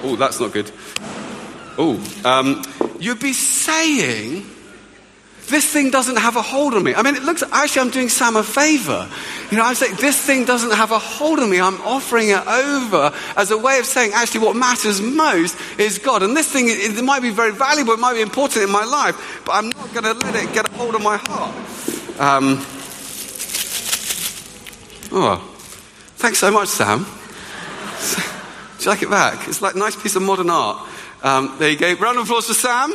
oh, 0.04 0.16
that's 0.16 0.40
not 0.40 0.54
good. 0.54 0.72
Oh, 1.76 1.96
um, 2.24 2.62
you'd 3.04 3.20
be 3.20 3.34
saying, 3.34 4.46
this 5.48 5.66
thing 5.72 5.92
doesn't 5.92 6.16
have 6.16 6.38
a 6.38 6.42
hold 6.42 6.74
on 6.74 6.84
me. 6.84 6.96
I 6.96 7.02
mean, 7.02 7.16
it 7.16 7.24
looks, 7.24 7.44
actually, 7.52 7.82
I'm 7.82 7.90
doing 7.90 8.08
Sam 8.08 8.38
a 8.38 8.44
favor. 8.44 9.10
You 9.52 9.58
know, 9.58 9.66
I'm 9.66 9.76
saying, 9.76 9.96
this 10.00 10.18
thing 10.20 10.46
doesn't 10.46 10.72
have 10.72 10.92
a 10.92 11.00
hold 11.00 11.40
on 11.40 11.50
me. 11.50 11.60
I'm 11.60 11.82
offering 11.82 12.30
it 12.30 12.48
over 12.48 13.14
as 13.36 13.52
a 13.52 13.58
way 13.58 13.78
of 13.80 13.86
saying, 13.86 14.12
actually, 14.14 14.46
what 14.46 14.56
matters 14.56 15.02
most 15.02 15.58
is 15.78 16.00
God. 16.00 16.24
And 16.24 16.36
this 16.36 16.50
thing, 16.50 16.66
it, 16.68 17.04
might 17.04 17.22
be 17.22 17.30
very 17.30 17.52
valuable, 17.52 17.94
it 17.94 18.00
might 18.00 18.14
be 18.14 18.22
important 18.22 18.64
in 18.64 18.72
my 18.72 18.86
life, 18.86 19.42
but 19.46 19.52
I'm 19.54 19.70
not 19.70 19.94
going 19.94 20.06
to 20.06 20.14
let 20.26 20.36
it 20.36 20.54
get 20.54 20.70
a 20.70 20.72
hold 20.74 20.96
of 20.96 21.04
my 21.04 21.18
heart. 21.18 21.54
Um, 22.20 22.66
oh, 25.12 25.38
thanks 26.16 26.40
so 26.40 26.52
much, 26.52 26.70
Sam. 26.70 27.00
Do 28.78 28.84
you 28.86 28.90
like 28.90 29.04
it 29.04 29.10
back? 29.10 29.48
It's 29.50 29.62
like 29.62 29.76
a 29.76 29.78
nice 29.78 30.02
piece 30.02 30.16
of 30.16 30.22
modern 30.22 30.50
art. 30.50 30.88
Um, 31.24 31.56
there 31.58 31.70
you 31.70 31.78
go. 31.78 31.94
Round 31.94 32.18
of 32.18 32.26
applause 32.26 32.48
for 32.48 32.54
Sam. 32.54 32.92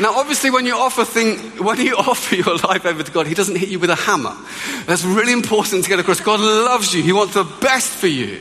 Now, 0.00 0.18
obviously, 0.18 0.50
when 0.50 0.64
you 0.64 0.74
offer 0.74 1.04
thing, 1.04 1.38
when 1.62 1.78
you 1.78 1.94
offer 1.98 2.34
your 2.34 2.56
life 2.56 2.86
over 2.86 3.02
to 3.02 3.12
God, 3.12 3.26
He 3.26 3.34
doesn't 3.34 3.56
hit 3.56 3.68
you 3.68 3.78
with 3.78 3.90
a 3.90 3.94
hammer. 3.94 4.34
That's 4.86 5.04
really 5.04 5.32
important 5.32 5.84
to 5.84 5.90
get 5.90 6.00
across. 6.00 6.20
God 6.20 6.40
loves 6.40 6.94
you. 6.94 7.02
He 7.02 7.12
wants 7.12 7.34
the 7.34 7.44
best 7.44 7.90
for 7.90 8.06
you. 8.08 8.40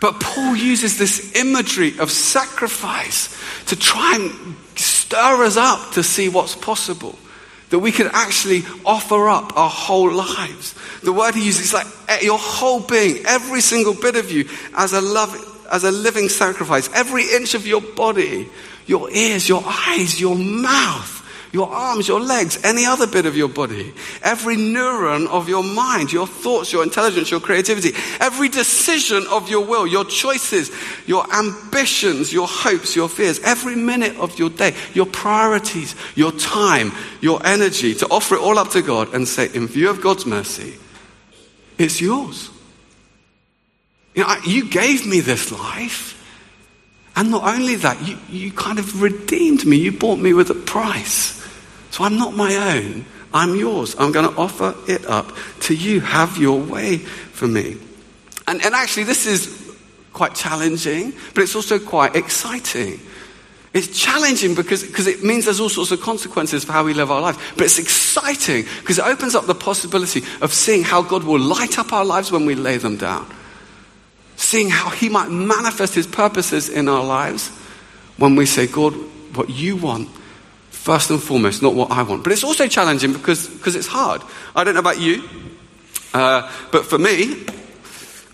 But 0.00 0.20
Paul 0.20 0.56
uses 0.56 0.96
this 0.96 1.36
imagery 1.36 1.98
of 1.98 2.10
sacrifice 2.10 3.36
to 3.66 3.76
try 3.76 4.14
and 4.14 4.56
stir 4.74 5.44
us 5.44 5.56
up 5.56 5.92
to 5.92 6.02
see 6.02 6.28
what's 6.28 6.54
possible. 6.54 7.18
That 7.70 7.80
we 7.80 7.92
can 7.92 8.08
actually 8.12 8.62
offer 8.86 9.28
up 9.28 9.56
our 9.56 9.68
whole 9.68 10.10
lives. 10.10 10.74
The 11.02 11.12
word 11.12 11.34
he 11.34 11.44
uses 11.44 11.66
is 11.66 11.74
like 11.74 11.86
eh, 12.08 12.20
your 12.22 12.38
whole 12.38 12.80
being, 12.80 13.24
every 13.26 13.60
single 13.60 13.94
bit 13.94 14.16
of 14.16 14.32
you, 14.32 14.48
as 14.74 14.92
a 14.92 15.00
love, 15.00 15.66
as 15.70 15.84
a 15.84 15.90
living 15.90 16.28
sacrifice. 16.28 16.88
Every 16.94 17.24
inch 17.34 17.54
of 17.54 17.66
your 17.66 17.82
body, 17.82 18.48
your 18.86 19.10
ears, 19.10 19.48
your 19.48 19.62
eyes, 19.66 20.18
your 20.18 20.36
mouth, 20.36 21.17
your 21.52 21.68
arms, 21.68 22.06
your 22.06 22.20
legs, 22.20 22.58
any 22.62 22.84
other 22.84 23.06
bit 23.06 23.26
of 23.26 23.36
your 23.36 23.48
body, 23.48 23.92
every 24.22 24.56
neuron 24.56 25.26
of 25.28 25.48
your 25.48 25.62
mind, 25.62 26.12
your 26.12 26.26
thoughts, 26.26 26.72
your 26.72 26.82
intelligence, 26.82 27.30
your 27.30 27.40
creativity, 27.40 27.92
every 28.20 28.48
decision 28.48 29.24
of 29.30 29.48
your 29.48 29.64
will, 29.64 29.86
your 29.86 30.04
choices, 30.04 30.70
your 31.06 31.24
ambitions, 31.34 32.32
your 32.32 32.46
hopes, 32.46 32.94
your 32.94 33.08
fears, 33.08 33.40
every 33.40 33.76
minute 33.76 34.16
of 34.16 34.38
your 34.38 34.50
day, 34.50 34.74
your 34.92 35.06
priorities, 35.06 35.94
your 36.14 36.32
time, 36.32 36.92
your 37.20 37.44
energy, 37.46 37.94
to 37.94 38.06
offer 38.08 38.34
it 38.34 38.40
all 38.40 38.58
up 38.58 38.70
to 38.70 38.82
God 38.82 39.14
and 39.14 39.26
say, 39.26 39.48
in 39.54 39.66
view 39.66 39.88
of 39.88 40.00
God's 40.00 40.26
mercy, 40.26 40.74
it's 41.78 42.00
yours. 42.00 42.50
You 44.14 44.24
know, 44.24 44.36
you 44.44 44.68
gave 44.68 45.06
me 45.06 45.20
this 45.20 45.52
life. 45.52 46.14
And 47.14 47.30
not 47.30 47.52
only 47.52 47.76
that, 47.76 48.06
you, 48.06 48.18
you 48.28 48.52
kind 48.52 48.78
of 48.78 49.02
redeemed 49.02 49.64
me. 49.64 49.76
You 49.76 49.92
bought 49.92 50.18
me 50.18 50.34
with 50.34 50.50
a 50.50 50.54
price. 50.54 51.37
So 51.90 52.04
I'm 52.04 52.16
not 52.16 52.34
my 52.34 52.76
own. 52.76 53.04
I'm 53.32 53.54
yours. 53.56 53.94
I'm 53.98 54.12
going 54.12 54.28
to 54.28 54.36
offer 54.36 54.74
it 54.86 55.04
up 55.06 55.32
to 55.60 55.74
you. 55.74 56.00
Have 56.00 56.38
your 56.38 56.60
way 56.60 56.98
for 56.98 57.46
me. 57.46 57.76
And, 58.46 58.64
and 58.64 58.74
actually, 58.74 59.04
this 59.04 59.26
is 59.26 59.76
quite 60.12 60.34
challenging, 60.34 61.12
but 61.34 61.42
it's 61.42 61.54
also 61.54 61.78
quite 61.78 62.16
exciting. 62.16 63.00
It's 63.74 63.98
challenging 63.98 64.54
because, 64.54 64.82
because 64.82 65.06
it 65.06 65.22
means 65.22 65.44
there's 65.44 65.60
all 65.60 65.68
sorts 65.68 65.90
of 65.90 66.00
consequences 66.00 66.64
for 66.64 66.72
how 66.72 66.84
we 66.84 66.94
live 66.94 67.10
our 67.10 67.20
lives. 67.20 67.38
But 67.54 67.64
it's 67.64 67.78
exciting 67.78 68.64
because 68.80 68.98
it 68.98 69.04
opens 69.04 69.34
up 69.34 69.46
the 69.46 69.54
possibility 69.54 70.22
of 70.40 70.54
seeing 70.54 70.82
how 70.82 71.02
God 71.02 71.24
will 71.24 71.38
light 71.38 71.78
up 71.78 71.92
our 71.92 72.04
lives 72.04 72.32
when 72.32 72.46
we 72.46 72.54
lay 72.54 72.78
them 72.78 72.96
down. 72.96 73.30
Seeing 74.36 74.70
how 74.70 74.88
He 74.88 75.10
might 75.10 75.30
manifest 75.30 75.94
His 75.94 76.06
purposes 76.06 76.70
in 76.70 76.88
our 76.88 77.04
lives 77.04 77.50
when 78.16 78.34
we 78.36 78.46
say, 78.46 78.66
God, 78.66 78.94
what 79.36 79.50
you 79.50 79.76
want 79.76 80.08
first 80.88 81.10
and 81.10 81.22
foremost, 81.22 81.60
not 81.60 81.74
what 81.74 81.90
I 81.90 82.02
want. 82.02 82.24
But 82.24 82.32
it's 82.32 82.42
also 82.42 82.66
challenging 82.66 83.12
because, 83.12 83.46
because 83.46 83.76
it's 83.76 83.86
hard. 83.86 84.22
I 84.56 84.64
don't 84.64 84.72
know 84.72 84.80
about 84.80 84.98
you, 84.98 85.22
uh, 86.14 86.50
but 86.72 86.86
for 86.86 86.96
me, 86.96 87.44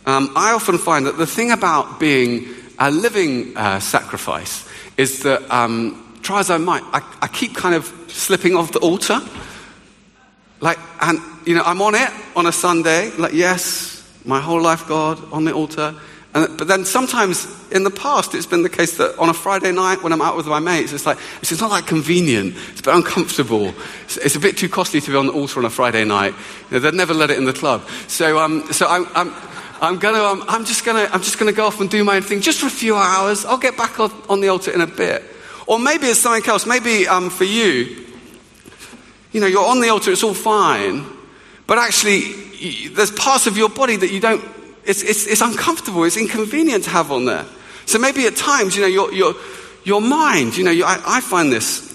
um, 0.07 0.31
I 0.37 0.53
often 0.53 0.79
find 0.79 1.07
that 1.07 1.19
the 1.19 1.27
thing 1.27 1.51
about 1.51 1.99
being 1.99 2.47
a 2.79 2.93
living 2.93 3.57
uh, 3.57 3.81
sacrifice 3.81 4.69
is 4.97 5.25
that, 5.25 5.43
um, 5.53 6.17
try 6.23 6.39
as 6.39 6.49
I 6.49 6.59
might, 6.59 6.85
I, 6.93 7.03
I 7.23 7.27
keep 7.27 7.57
kind 7.57 7.75
of 7.75 7.93
slipping 8.07 8.55
off 8.55 8.71
the 8.71 8.79
altar. 8.79 9.21
Like, 10.61 10.79
and, 11.01 11.19
you 11.45 11.57
know, 11.57 11.63
I'm 11.67 11.83
on 11.83 11.97
it 11.97 12.11
on 12.37 12.47
a 12.47 12.53
Sunday, 12.53 13.11
like, 13.19 13.33
yes, 13.33 14.09
my 14.25 14.41
whole 14.41 14.63
life, 14.63 14.87
God, 14.87 15.19
on 15.33 15.45
the 15.45 15.53
altar. 15.53 15.97
And, 16.35 16.59
but 16.59 16.67
then 16.67 16.85
sometimes 16.85 17.47
in 17.71 17.85
the 17.85 17.91
past, 17.91 18.35
it's 18.35 18.47
been 18.47 18.63
the 18.63 18.69
case 18.69 18.97
that 18.97 19.17
on 19.19 19.29
a 19.29 19.35
Friday 19.35 19.71
night 19.71 20.03
when 20.03 20.13
I'm 20.13 20.21
out 20.21 20.37
with 20.37 20.47
my 20.47 20.59
mates, 20.59 20.93
it's 20.93 21.07
like, 21.07 21.19
it's 21.41 21.61
not 21.61 21.71
that 21.71 21.87
convenient. 21.87 22.57
It's 22.71 22.81
a 22.81 22.83
bit 22.83 22.95
uncomfortable. 22.95 23.73
It's, 24.05 24.17
it's 24.17 24.37
a 24.37 24.41
bit 24.41 24.57
too 24.57 24.69
costly 24.69 25.01
to 25.01 25.11
be 25.11 25.17
on 25.17 25.27
the 25.27 25.33
altar 25.33 25.61
on 25.61 25.65
a 25.65 25.71
Friday 25.71 26.05
night. 26.05 26.35
You 26.71 26.73
know, 26.73 26.79
they'd 26.81 26.95
never 26.95 27.15
let 27.15 27.31
it 27.31 27.39
in 27.39 27.45
the 27.45 27.53
club. 27.53 27.89
So, 28.09 28.39
um, 28.39 28.73
so 28.73 28.89
I'm, 28.89 29.07
I'm, 29.15 29.33
I'm 29.81 29.99
gonna, 29.99 30.23
um, 30.23 30.45
I'm 30.49 30.65
just 30.65 30.85
gonna, 30.85 31.09
I'm 31.13 31.23
just 31.23 31.39
gonna 31.39 31.53
go 31.53 31.67
off 31.67 31.81
and 31.81 31.89
do 31.89 32.03
my 32.03 32.17
own 32.17 32.23
thing 32.23 32.41
just 32.41 32.61
for 32.61 32.67
a 32.67 32.71
few 32.71 32.97
hours. 32.97 33.45
I'll 33.45 33.59
get 33.59 33.77
back 33.77 34.01
on, 34.01 34.11
on 34.29 34.41
the 34.41 34.49
altar 34.49 34.73
in 34.73 34.81
a 34.81 34.87
bit. 34.87 35.23
Or 35.67 35.79
maybe 35.79 36.07
it's 36.09 36.21
something 36.21 36.49
else. 36.51 36.67
Maybe 36.67 37.07
um, 37.07 37.31
for 37.31 37.45
you, 37.45 38.05
you 39.33 39.41
know, 39.41 39.47
you're 39.47 39.67
on 39.67 39.81
the 39.81 39.89
altar, 39.89 40.13
it's 40.13 40.23
all 40.23 40.35
fine, 40.35 41.05
but 41.67 41.79
actually, 41.79 42.89
there's 42.89 43.11
parts 43.11 43.47
of 43.47 43.57
your 43.57 43.69
body 43.69 43.97
that 43.97 44.11
you 44.11 44.21
don't 44.21 44.45
it's, 44.87 45.03
it's, 45.03 45.27
it's 45.27 45.41
uncomfortable, 45.41 46.05
it's 46.05 46.17
inconvenient 46.17 46.85
to 46.85 46.91
have 46.91 47.11
on 47.11 47.25
there. 47.25 47.45
So 47.87 47.99
maybe 47.99 48.27
at 48.27 48.37
times, 48.37 48.77
you 48.77 48.83
know, 48.83 48.89
your, 48.89 49.13
your, 49.13 49.35
your 49.85 50.01
mind, 50.01 50.57
you 50.57 50.65
know, 50.65 50.71
you, 50.71 50.85
I, 50.85 51.01
I 51.05 51.21
find 51.21 51.53
this. 51.53 51.91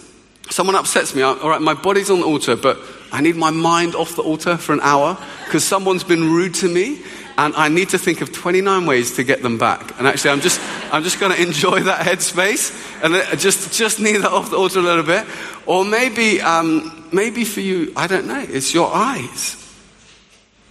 Someone 0.50 0.76
upsets 0.76 1.14
me, 1.14 1.22
all 1.22 1.50
right, 1.50 1.62
my 1.62 1.76
body's 1.76 2.10
on 2.10 2.22
the 2.22 2.26
altar, 2.26 2.56
but 2.56 2.80
I 3.12 3.22
need 3.22 3.36
my 3.36 3.52
mind 3.52 3.96
off 3.96 4.16
the 4.16 4.24
altar 4.24 4.58
for 4.58 4.74
an 4.74 4.80
hour 4.82 5.18
because 5.46 5.64
someone's 5.64 6.04
been 6.04 6.32
rude 6.32 6.56
to 6.56 6.68
me 6.68 7.02
and 7.38 7.56
I 7.56 7.70
need 7.70 7.90
to 7.90 7.98
think 7.98 8.22
of 8.22 8.34
29 8.34 8.86
ways 8.86 9.16
to 9.16 9.24
get 9.24 9.42
them 9.42 9.58
back. 9.58 9.98
And 9.98 10.08
actually, 10.08 10.32
I'm 10.32 10.42
just, 10.42 10.60
I'm 10.92 11.04
just 11.04 11.20
going 11.20 11.32
to 11.32 11.42
enjoy 11.42 11.82
that 11.84 12.06
headspace 12.06 13.04
and 13.04 13.40
just, 13.40 13.78
just 13.78 14.00
need 14.00 14.18
that 14.18 14.32
off 14.32 14.50
the 14.50 14.58
altar 14.58 14.80
a 14.80 14.82
little 14.82 15.04
bit. 15.04 15.26
Or 15.66 15.86
maybe, 15.86 16.42
um, 16.42 17.08
maybe 17.14 17.46
for 17.46 17.62
you, 17.62 17.94
I 17.96 18.08
don't 18.08 18.28
know, 18.28 18.46
it's 18.46 18.74
your 18.74 18.94
eyes. 18.94 19.56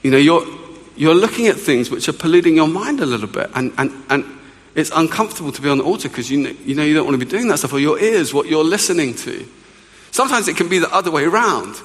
You 0.02 0.10
know, 0.10 0.18
you're, 0.18 0.44
you're 0.98 1.14
looking 1.14 1.46
at 1.46 1.56
things 1.56 1.90
which 1.90 2.08
are 2.08 2.12
polluting 2.12 2.56
your 2.56 2.66
mind 2.66 3.00
a 3.00 3.06
little 3.06 3.28
bit. 3.28 3.50
And, 3.54 3.72
and, 3.78 3.92
and 4.10 4.24
it's 4.74 4.90
uncomfortable 4.92 5.52
to 5.52 5.62
be 5.62 5.68
on 5.68 5.78
the 5.78 5.84
altar 5.84 6.08
because 6.08 6.28
you 6.28 6.38
know, 6.38 6.50
you 6.64 6.74
know 6.74 6.82
you 6.82 6.92
don't 6.92 7.06
want 7.06 7.18
to 7.18 7.24
be 7.24 7.30
doing 7.30 7.46
that 7.48 7.58
stuff, 7.58 7.72
or 7.72 7.78
your 7.78 8.00
ears, 8.00 8.34
what 8.34 8.48
you're 8.48 8.64
listening 8.64 9.14
to. 9.14 9.46
Sometimes 10.10 10.48
it 10.48 10.56
can 10.56 10.68
be 10.68 10.80
the 10.80 10.92
other 10.92 11.10
way 11.10 11.24
around. 11.24 11.76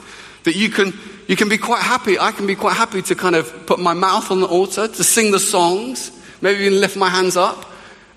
That 0.46 0.56
you 0.56 0.70
can, 0.70 0.94
you 1.28 1.36
can 1.36 1.48
be 1.48 1.58
quite 1.58 1.84
happy. 1.84 2.18
I 2.20 2.32
can 2.32 2.48
be 2.48 2.56
quite 2.56 2.76
happy 2.76 3.02
to 3.04 3.16
kind 3.16 3.36
of 3.36 3.66
put 3.68 3.80
my 3.80 3.94
mouth 3.94 4.32
on 4.32 4.42
the 4.42 4.48
altar, 4.48 4.88
to 4.88 5.04
sing 5.04 5.32
the 5.32 5.40
songs, 5.40 6.12
maybe 6.42 6.64
even 6.64 6.82
lift 6.82 6.98
my 6.98 7.10
hands 7.10 7.38
up 7.38 7.66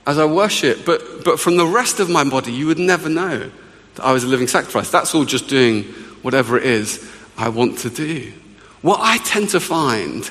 as 0.07 0.19
I 0.19 0.25
worship. 0.25 0.87
But, 0.87 1.25
but 1.25 1.39
from 1.39 1.57
the 1.57 1.67
rest 1.67 2.01
of 2.01 2.09
my 2.09 2.25
body, 2.25 2.53
you 2.53 2.67
would 2.67 2.79
never 2.79 3.11
know 3.11 3.51
that 3.97 4.05
I 4.05 4.13
was 4.13 4.25
a 4.25 4.29
living 4.29 4.49
sacrifice. 4.49 4.91
That's 4.91 5.15
all 5.15 5.27
just 5.27 5.47
doing 5.47 5.85
whatever 6.23 6.57
it 6.57 6.65
is 6.65 7.07
I 7.37 7.51
want 7.51 7.79
to 7.81 7.91
do. 7.91 8.33
What 8.81 9.01
I 9.03 9.19
tend 9.19 9.51
to 9.51 9.61
find 9.61 10.29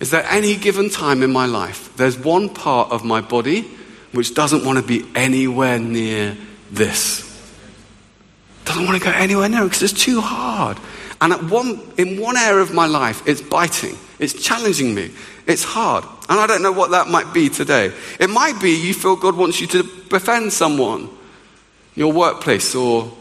is 0.00 0.10
that 0.10 0.30
any 0.30 0.56
given 0.56 0.90
time 0.90 1.22
in 1.22 1.32
my 1.32 1.46
life, 1.46 1.94
there's 1.96 2.18
one 2.18 2.48
part 2.48 2.90
of 2.90 3.04
my 3.04 3.20
body 3.20 3.62
which 4.12 4.34
doesn't 4.34 4.64
want 4.64 4.78
to 4.78 4.84
be 4.84 5.06
anywhere 5.14 5.78
near 5.78 6.36
this. 6.70 7.22
Doesn't 8.64 8.84
want 8.84 8.98
to 8.98 9.04
go 9.04 9.10
anywhere 9.10 9.48
near 9.48 9.64
because 9.64 9.82
it's 9.82 9.92
too 10.04 10.20
hard. 10.20 10.78
And 11.20 11.32
at 11.32 11.42
one, 11.44 11.80
in 11.96 12.20
one 12.20 12.36
area 12.36 12.62
of 12.62 12.74
my 12.74 12.86
life, 12.86 13.26
it's 13.26 13.40
biting. 13.40 13.96
It's 14.18 14.32
challenging 14.32 14.94
me. 14.94 15.10
It's 15.46 15.64
hard. 15.64 16.04
And 16.28 16.40
I 16.40 16.46
don't 16.46 16.62
know 16.62 16.72
what 16.72 16.90
that 16.90 17.08
might 17.08 17.32
be 17.32 17.48
today. 17.48 17.92
It 18.18 18.28
might 18.28 18.60
be 18.60 18.70
you 18.70 18.92
feel 18.92 19.16
God 19.16 19.36
wants 19.36 19.60
you 19.60 19.66
to 19.68 19.82
befriend 20.08 20.52
someone 20.52 21.02
in 21.02 21.08
your 21.94 22.12
workplace 22.12 22.74
or 22.74 23.12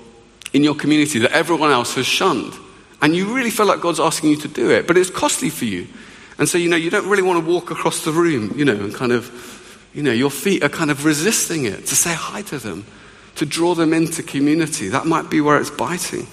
in 0.53 0.63
your 0.63 0.75
community 0.75 1.19
that 1.19 1.31
everyone 1.31 1.71
else 1.71 1.95
has 1.95 2.05
shunned. 2.05 2.53
And 3.01 3.15
you 3.15 3.35
really 3.35 3.51
feel 3.51 3.65
like 3.65 3.81
God's 3.81 3.99
asking 3.99 4.31
you 4.31 4.37
to 4.37 4.47
do 4.47 4.71
it, 4.71 4.87
but 4.87 4.97
it's 4.97 5.09
costly 5.09 5.49
for 5.49 5.65
you. 5.65 5.87
And 6.37 6.49
so, 6.49 6.57
you 6.57 6.69
know, 6.69 6.75
you 6.75 6.89
don't 6.89 7.07
really 7.07 7.23
want 7.23 7.43
to 7.43 7.49
walk 7.49 7.71
across 7.71 8.03
the 8.03 8.11
room, 8.11 8.53
you 8.57 8.65
know, 8.65 8.73
and 8.73 8.93
kind 8.93 9.11
of, 9.11 9.89
you 9.93 10.03
know, 10.03 10.11
your 10.11 10.29
feet 10.29 10.63
are 10.63 10.69
kind 10.69 10.91
of 10.91 11.05
resisting 11.05 11.65
it 11.65 11.85
to 11.87 11.95
say 11.95 12.13
hi 12.13 12.41
to 12.43 12.59
them, 12.59 12.85
to 13.35 13.45
draw 13.45 13.73
them 13.73 13.93
into 13.93 14.21
community. 14.21 14.89
That 14.89 15.05
might 15.05 15.29
be 15.29 15.39
where 15.39 15.57
it's 15.57 15.69
biting. 15.69 16.27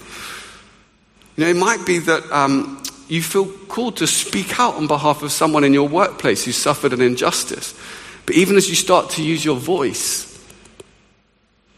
You 1.35 1.45
know, 1.45 1.49
it 1.49 1.55
might 1.55 1.85
be 1.85 1.99
that 1.99 2.29
um, 2.31 2.83
you 3.07 3.21
feel 3.21 3.45
called 3.45 3.97
to 3.97 4.07
speak 4.07 4.59
out 4.59 4.75
on 4.75 4.87
behalf 4.87 5.23
of 5.23 5.31
someone 5.31 5.63
in 5.63 5.73
your 5.73 5.87
workplace 5.87 6.43
who 6.43 6.51
suffered 6.51 6.91
an 6.91 7.01
injustice. 7.01 7.73
But 8.25 8.35
even 8.35 8.57
as 8.57 8.69
you 8.69 8.75
start 8.75 9.11
to 9.11 9.23
use 9.23 9.43
your 9.43 9.57
voice, 9.57 10.29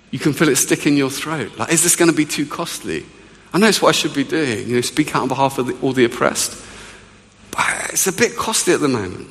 you 0.09 0.17
can 0.17 0.33
feel 0.33 0.49
it 0.49 0.55
stick 0.55 0.87
in 0.87 0.97
your 0.97 1.09
throat. 1.09 1.57
Like, 1.57 1.71
is 1.71 1.83
this 1.83 1.95
going 1.95 2.09
to 2.09 2.17
be 2.17 2.25
too 2.25 2.45
costly? 2.45 3.05
I 3.53 3.59
know 3.59 3.67
it's 3.67 3.81
what 3.81 3.89
I 3.89 3.91
should 3.93 4.13
be 4.13 4.23
doing, 4.23 4.67
you 4.67 4.75
know, 4.75 4.81
speak 4.81 5.15
out 5.15 5.21
on 5.21 5.27
behalf 5.27 5.57
of 5.59 5.67
the, 5.67 5.79
all 5.81 5.93
the 5.93 6.05
oppressed 6.05 6.64
it's 7.57 8.07
a 8.07 8.13
bit 8.13 8.35
costly 8.35 8.73
at 8.73 8.79
the 8.79 8.87
moment. 8.87 9.29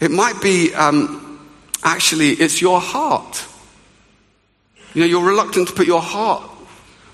It 0.00 0.10
might 0.10 0.40
be 0.42 0.74
um, 0.74 1.40
actually, 1.82 2.30
it's 2.30 2.60
your 2.60 2.80
heart. 2.80 3.46
You 4.94 5.02
know, 5.02 5.06
you're 5.06 5.24
reluctant 5.24 5.68
to 5.68 5.74
put 5.74 5.86
your 5.86 6.02
heart 6.02 6.50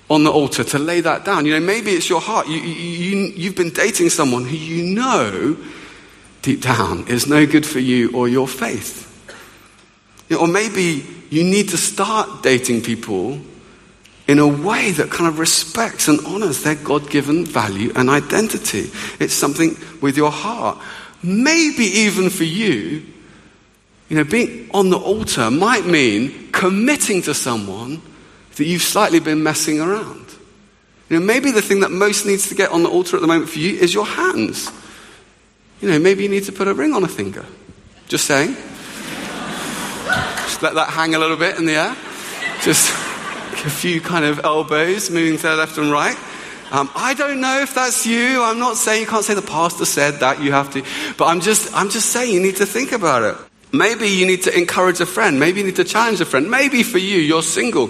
on 0.09 0.23
the 0.23 0.31
altar, 0.31 0.63
to 0.63 0.79
lay 0.79 1.01
that 1.01 1.23
down. 1.23 1.45
You 1.45 1.53
know, 1.53 1.65
maybe 1.65 1.91
it's 1.91 2.09
your 2.09 2.21
heart. 2.21 2.47
You, 2.47 2.57
you, 2.57 3.17
you've 3.35 3.55
been 3.55 3.69
dating 3.69 4.09
someone 4.09 4.45
who 4.45 4.55
you 4.55 4.93
know 4.93 5.57
deep 6.41 6.61
down 6.61 7.07
is 7.07 7.27
no 7.27 7.45
good 7.45 7.65
for 7.65 7.79
you 7.79 8.11
or 8.13 8.27
your 8.27 8.47
faith. 8.47 9.07
You 10.29 10.35
know, 10.35 10.43
or 10.43 10.47
maybe 10.47 11.05
you 11.29 11.43
need 11.43 11.69
to 11.69 11.77
start 11.77 12.43
dating 12.43 12.81
people 12.81 13.39
in 14.31 14.39
a 14.39 14.47
way 14.47 14.91
that 14.91 15.11
kind 15.11 15.27
of 15.27 15.39
respects 15.39 16.07
and 16.07 16.25
honors 16.25 16.63
their 16.63 16.75
God 16.75 17.09
given 17.09 17.45
value 17.45 17.91
and 17.97 18.09
identity. 18.09 18.89
It's 19.19 19.33
something 19.33 19.75
with 19.99 20.15
your 20.15 20.31
heart. 20.31 20.77
Maybe 21.21 21.83
even 21.83 22.29
for 22.29 22.45
you, 22.45 23.05
you 24.07 24.15
know, 24.15 24.23
being 24.23 24.69
on 24.73 24.89
the 24.89 24.97
altar 24.97 25.51
might 25.51 25.85
mean 25.85 26.49
committing 26.53 27.21
to 27.23 27.33
someone 27.33 28.01
that 28.55 28.63
you've 28.63 28.81
slightly 28.81 29.19
been 29.19 29.43
messing 29.43 29.81
around. 29.81 30.25
You 31.09 31.19
know, 31.19 31.25
maybe 31.25 31.51
the 31.51 31.61
thing 31.61 31.81
that 31.81 31.91
most 31.91 32.25
needs 32.25 32.47
to 32.47 32.55
get 32.55 32.71
on 32.71 32.83
the 32.83 32.89
altar 32.89 33.17
at 33.17 33.21
the 33.21 33.27
moment 33.27 33.49
for 33.49 33.59
you 33.59 33.77
is 33.77 33.93
your 33.93 34.05
hands. 34.05 34.71
You 35.81 35.89
know, 35.89 35.99
maybe 35.99 36.23
you 36.23 36.29
need 36.29 36.45
to 36.45 36.53
put 36.53 36.69
a 36.69 36.73
ring 36.73 36.93
on 36.93 37.03
a 37.03 37.09
finger. 37.09 37.45
Just 38.07 38.27
saying. 38.27 38.53
Just 40.05 40.61
let 40.61 40.75
that 40.75 40.87
hang 40.91 41.15
a 41.15 41.19
little 41.19 41.35
bit 41.35 41.57
in 41.57 41.65
the 41.65 41.73
air. 41.73 41.97
Just 42.61 43.10
a 43.65 43.69
few 43.69 44.01
kind 44.01 44.25
of 44.25 44.39
elbows 44.43 45.09
moving 45.09 45.37
to 45.37 45.43
the 45.43 45.55
left 45.55 45.77
and 45.77 45.91
right. 45.91 46.17
Um, 46.71 46.89
I 46.95 47.13
don't 47.13 47.41
know 47.41 47.61
if 47.61 47.75
that's 47.75 48.05
you. 48.05 48.41
I'm 48.41 48.57
not 48.57 48.77
saying 48.77 49.01
you 49.01 49.07
can't 49.07 49.25
say 49.25 49.33
the 49.33 49.41
pastor 49.41 49.83
said 49.83 50.21
that. 50.21 50.41
You 50.41 50.53
have 50.53 50.71
to. 50.71 50.83
But 51.17 51.25
I'm 51.25 51.41
just, 51.41 51.75
I'm 51.75 51.89
just 51.89 52.11
saying 52.11 52.33
you 52.33 52.39
need 52.39 52.55
to 52.57 52.65
think 52.65 52.93
about 52.93 53.23
it. 53.23 53.35
Maybe 53.73 54.07
you 54.07 54.25
need 54.25 54.43
to 54.43 54.57
encourage 54.57 55.01
a 55.01 55.05
friend. 55.05 55.39
Maybe 55.39 55.59
you 55.59 55.65
need 55.65 55.75
to 55.77 55.83
challenge 55.83 56.21
a 56.21 56.25
friend. 56.25 56.49
Maybe 56.49 56.83
for 56.83 56.97
you, 56.97 57.17
you're 57.17 57.43
single. 57.43 57.89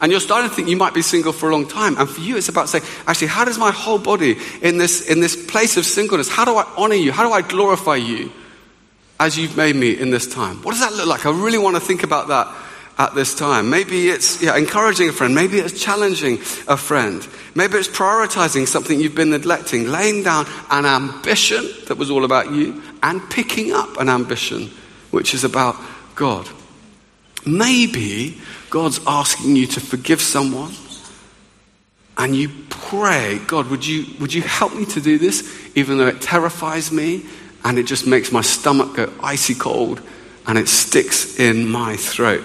And 0.00 0.10
you're 0.10 0.20
starting 0.20 0.50
to 0.50 0.54
think 0.54 0.68
you 0.68 0.76
might 0.76 0.92
be 0.92 1.02
single 1.02 1.32
for 1.32 1.48
a 1.48 1.52
long 1.52 1.68
time. 1.68 1.96
And 1.96 2.08
for 2.08 2.20
you, 2.20 2.36
it's 2.36 2.48
about 2.48 2.68
saying, 2.68 2.84
actually, 3.06 3.28
how 3.28 3.44
does 3.44 3.58
my 3.58 3.70
whole 3.70 3.98
body 3.98 4.36
in 4.60 4.78
this, 4.78 5.08
in 5.08 5.20
this 5.20 5.46
place 5.46 5.76
of 5.76 5.84
singleness, 5.84 6.28
how 6.28 6.44
do 6.44 6.56
I 6.56 6.64
honor 6.76 6.96
you? 6.96 7.12
How 7.12 7.26
do 7.26 7.32
I 7.32 7.42
glorify 7.42 7.96
you 7.96 8.32
as 9.20 9.38
you've 9.38 9.56
made 9.56 9.76
me 9.76 9.98
in 9.98 10.10
this 10.10 10.26
time? 10.26 10.62
What 10.62 10.72
does 10.72 10.80
that 10.80 10.94
look 10.94 11.06
like? 11.06 11.26
I 11.26 11.30
really 11.30 11.58
want 11.58 11.76
to 11.76 11.80
think 11.80 12.02
about 12.02 12.28
that 12.28 12.48
at 12.98 13.14
this 13.14 13.34
time. 13.34 13.70
Maybe 13.70 14.08
it's 14.08 14.42
yeah, 14.42 14.56
encouraging 14.56 15.08
a 15.08 15.12
friend. 15.12 15.34
Maybe 15.34 15.58
it's 15.58 15.80
challenging 15.80 16.38
a 16.68 16.76
friend. 16.76 17.26
Maybe 17.54 17.76
it's 17.76 17.88
prioritizing 17.88 18.68
something 18.68 19.00
you've 19.00 19.14
been 19.14 19.30
neglecting, 19.30 19.88
laying 19.88 20.22
down 20.22 20.46
an 20.70 20.86
ambition 20.86 21.66
that 21.88 21.96
was 21.96 22.10
all 22.10 22.24
about 22.24 22.52
you 22.52 22.82
and 23.02 23.28
picking 23.30 23.72
up 23.72 23.98
an 23.98 24.08
ambition 24.08 24.70
which 25.10 25.34
is 25.34 25.44
about 25.44 25.76
God. 26.14 26.48
Maybe 27.46 28.40
God's 28.70 29.00
asking 29.06 29.56
you 29.56 29.66
to 29.68 29.80
forgive 29.80 30.20
someone 30.20 30.72
and 32.16 32.34
you 32.36 32.48
pray, 32.70 33.40
God, 33.46 33.68
would 33.70 33.84
you, 33.84 34.06
would 34.20 34.32
you 34.32 34.42
help 34.42 34.74
me 34.74 34.84
to 34.86 35.00
do 35.00 35.18
this, 35.18 35.68
even 35.74 35.98
though 35.98 36.06
it 36.06 36.20
terrifies 36.20 36.92
me 36.92 37.24
and 37.64 37.78
it 37.78 37.84
just 37.84 38.06
makes 38.06 38.30
my 38.30 38.40
stomach 38.40 38.94
go 38.94 39.12
icy 39.20 39.54
cold 39.54 40.00
and 40.46 40.56
it 40.56 40.68
sticks 40.68 41.40
in 41.40 41.68
my 41.68 41.96
throat? 41.96 42.44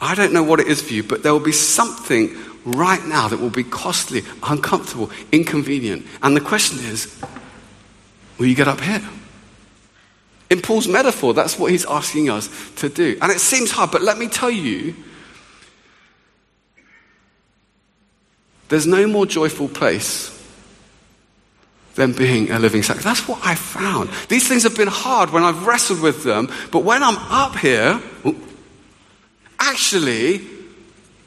I 0.00 0.14
don't 0.14 0.32
know 0.32 0.42
what 0.42 0.60
it 0.60 0.66
is 0.66 0.80
for 0.80 0.92
you, 0.94 1.02
but 1.02 1.22
there 1.22 1.32
will 1.32 1.40
be 1.40 1.52
something 1.52 2.36
right 2.64 3.04
now 3.06 3.28
that 3.28 3.38
will 3.40 3.50
be 3.50 3.64
costly, 3.64 4.22
uncomfortable, 4.42 5.10
inconvenient. 5.32 6.06
And 6.22 6.36
the 6.36 6.40
question 6.40 6.78
is, 6.78 7.20
will 8.38 8.46
you 8.46 8.54
get 8.54 8.68
up 8.68 8.80
here? 8.80 9.02
In 10.50 10.60
Paul's 10.60 10.88
metaphor, 10.88 11.32
that's 11.32 11.58
what 11.58 11.70
he's 11.70 11.86
asking 11.86 12.28
us 12.28 12.48
to 12.76 12.88
do. 12.88 13.16
And 13.22 13.30
it 13.30 13.40
seems 13.40 13.70
hard, 13.70 13.90
but 13.92 14.02
let 14.02 14.18
me 14.18 14.28
tell 14.28 14.50
you, 14.50 14.94
there's 18.68 18.86
no 18.86 19.06
more 19.06 19.26
joyful 19.26 19.68
place 19.68 20.36
than 21.94 22.12
being 22.12 22.50
a 22.50 22.58
living 22.58 22.82
sacrifice. 22.82 23.18
That's 23.18 23.28
what 23.28 23.40
I 23.44 23.54
found. 23.54 24.10
These 24.28 24.48
things 24.48 24.62
have 24.62 24.76
been 24.76 24.88
hard 24.88 25.30
when 25.30 25.42
I've 25.42 25.66
wrestled 25.66 26.00
with 26.00 26.24
them, 26.24 26.48
but 26.72 26.84
when 26.84 27.02
I'm 27.02 27.16
up 27.16 27.56
here, 27.56 28.00
actually, 29.60 30.40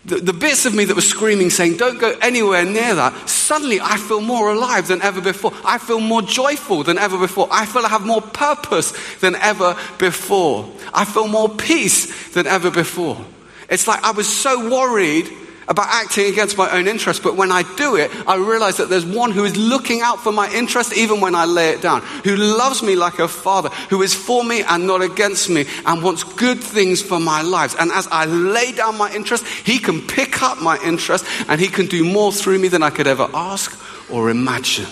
the, 0.06 0.18
the, 0.18 0.34
bits 0.34 0.66
of 0.66 0.76
me 0.76 0.84
that 0.86 0.96
were 0.96 1.02
screaming, 1.02 1.50
saying, 1.50 1.78
Don't 1.78 2.00
go 2.00 2.14
anywhere 2.22 2.66
near 2.66 2.96
that, 2.96 3.30
suddenly 3.30 3.80
I 3.80 3.98
feel 3.98 4.20
more 4.20 4.52
alive 4.52 4.88
than 4.88 5.02
ever 5.02 5.22
before. 5.22 5.54
I 5.64 5.78
feel 5.78 6.02
more 6.02 6.22
joyful 6.22 6.84
than 6.84 6.98
ever 6.98 7.18
before. 7.18 7.48
I 7.52 7.66
feel 7.66 7.86
I 7.86 7.90
have 7.90 8.06
more 8.06 8.22
purpose 8.22 8.94
than 9.20 9.36
ever 9.36 9.78
before. 10.00 10.70
I 10.94 11.06
feel 11.06 11.28
more 11.28 11.48
peace 11.48 12.34
than 12.34 12.48
ever 12.48 12.70
before. 12.70 13.24
It's 13.70 13.88
like 13.88 14.04
I 14.04 14.12
was 14.12 14.28
so 14.28 14.70
worried 14.70 15.30
about 15.68 15.88
acting 15.90 16.32
against 16.32 16.58
my 16.58 16.70
own 16.72 16.88
interest, 16.88 17.24
but 17.24 17.36
when 17.36 17.52
I 17.52 17.64
do 17.76 17.96
it, 17.96 18.12
I 18.28 18.36
realize 18.36 18.78
that 18.78 18.90
there's 18.90 19.06
one 19.06 19.32
who 19.32 19.44
is 19.44 19.56
looking 19.56 20.02
out 20.02 20.20
for 20.20 20.32
my 20.32 20.52
interest 20.52 20.96
even 20.96 21.22
when 21.22 21.36
I 21.36 21.46
lay 21.46 21.70
it 21.70 21.82
down, 21.82 22.02
who 22.24 22.36
loves 22.36 22.84
me 22.84 22.96
like 22.96 23.20
a 23.20 23.28
father, 23.28 23.70
who 23.90 24.02
is 24.02 24.14
for 24.14 24.44
me 24.44 24.64
and 24.64 24.88
not 24.88 25.02
against 25.02 25.50
me, 25.50 25.66
and 25.86 26.04
wants 26.04 26.24
good 26.24 26.60
things 26.60 27.02
for 27.02 27.20
my 27.20 27.42
lives. 27.42 27.76
And 27.80 27.92
as 27.92 28.08
I 28.12 28.26
lay 28.26 28.72
down 28.72 28.98
my 28.98 29.14
interest, 29.14 29.46
he 29.46 29.80
can 29.80 30.02
pick 30.02 30.42
up 30.42 30.62
my 30.62 30.78
interest 30.84 31.26
and 31.48 31.60
he 31.60 31.68
can 31.68 31.86
do 31.88 32.04
more 32.04 32.32
through 32.32 32.60
me 32.60 32.68
than 32.68 32.84
I 32.84 32.90
could 32.90 33.08
ever 33.08 33.30
ask 33.34 33.80
or 34.10 34.30
imagine. 34.30 34.88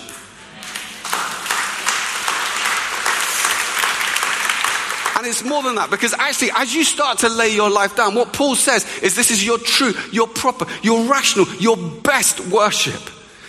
And 5.22 5.30
it's 5.30 5.44
more 5.44 5.62
than 5.62 5.76
that 5.76 5.88
because 5.88 6.12
actually, 6.14 6.50
as 6.52 6.74
you 6.74 6.82
start 6.82 7.18
to 7.18 7.28
lay 7.28 7.54
your 7.54 7.70
life 7.70 7.94
down, 7.94 8.16
what 8.16 8.32
Paul 8.32 8.56
says 8.56 8.84
is 9.04 9.14
this 9.14 9.30
is 9.30 9.46
your 9.46 9.56
true, 9.56 9.92
your 10.10 10.26
proper, 10.26 10.66
your 10.82 11.08
rational, 11.08 11.46
your 11.60 11.76
best 11.76 12.40
worship. 12.48 13.00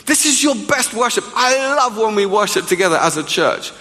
This 0.06 0.28
is 0.28 0.43
your 0.43 0.54
best 0.54 0.93
worship. 0.93 1.24
I 1.34 1.74
love 1.76 1.97
when 1.97 2.13
we 2.13 2.28
worship 2.28 2.67
together 2.67 2.97
as 2.97 3.17
a 3.17 3.24
church. 3.24 3.71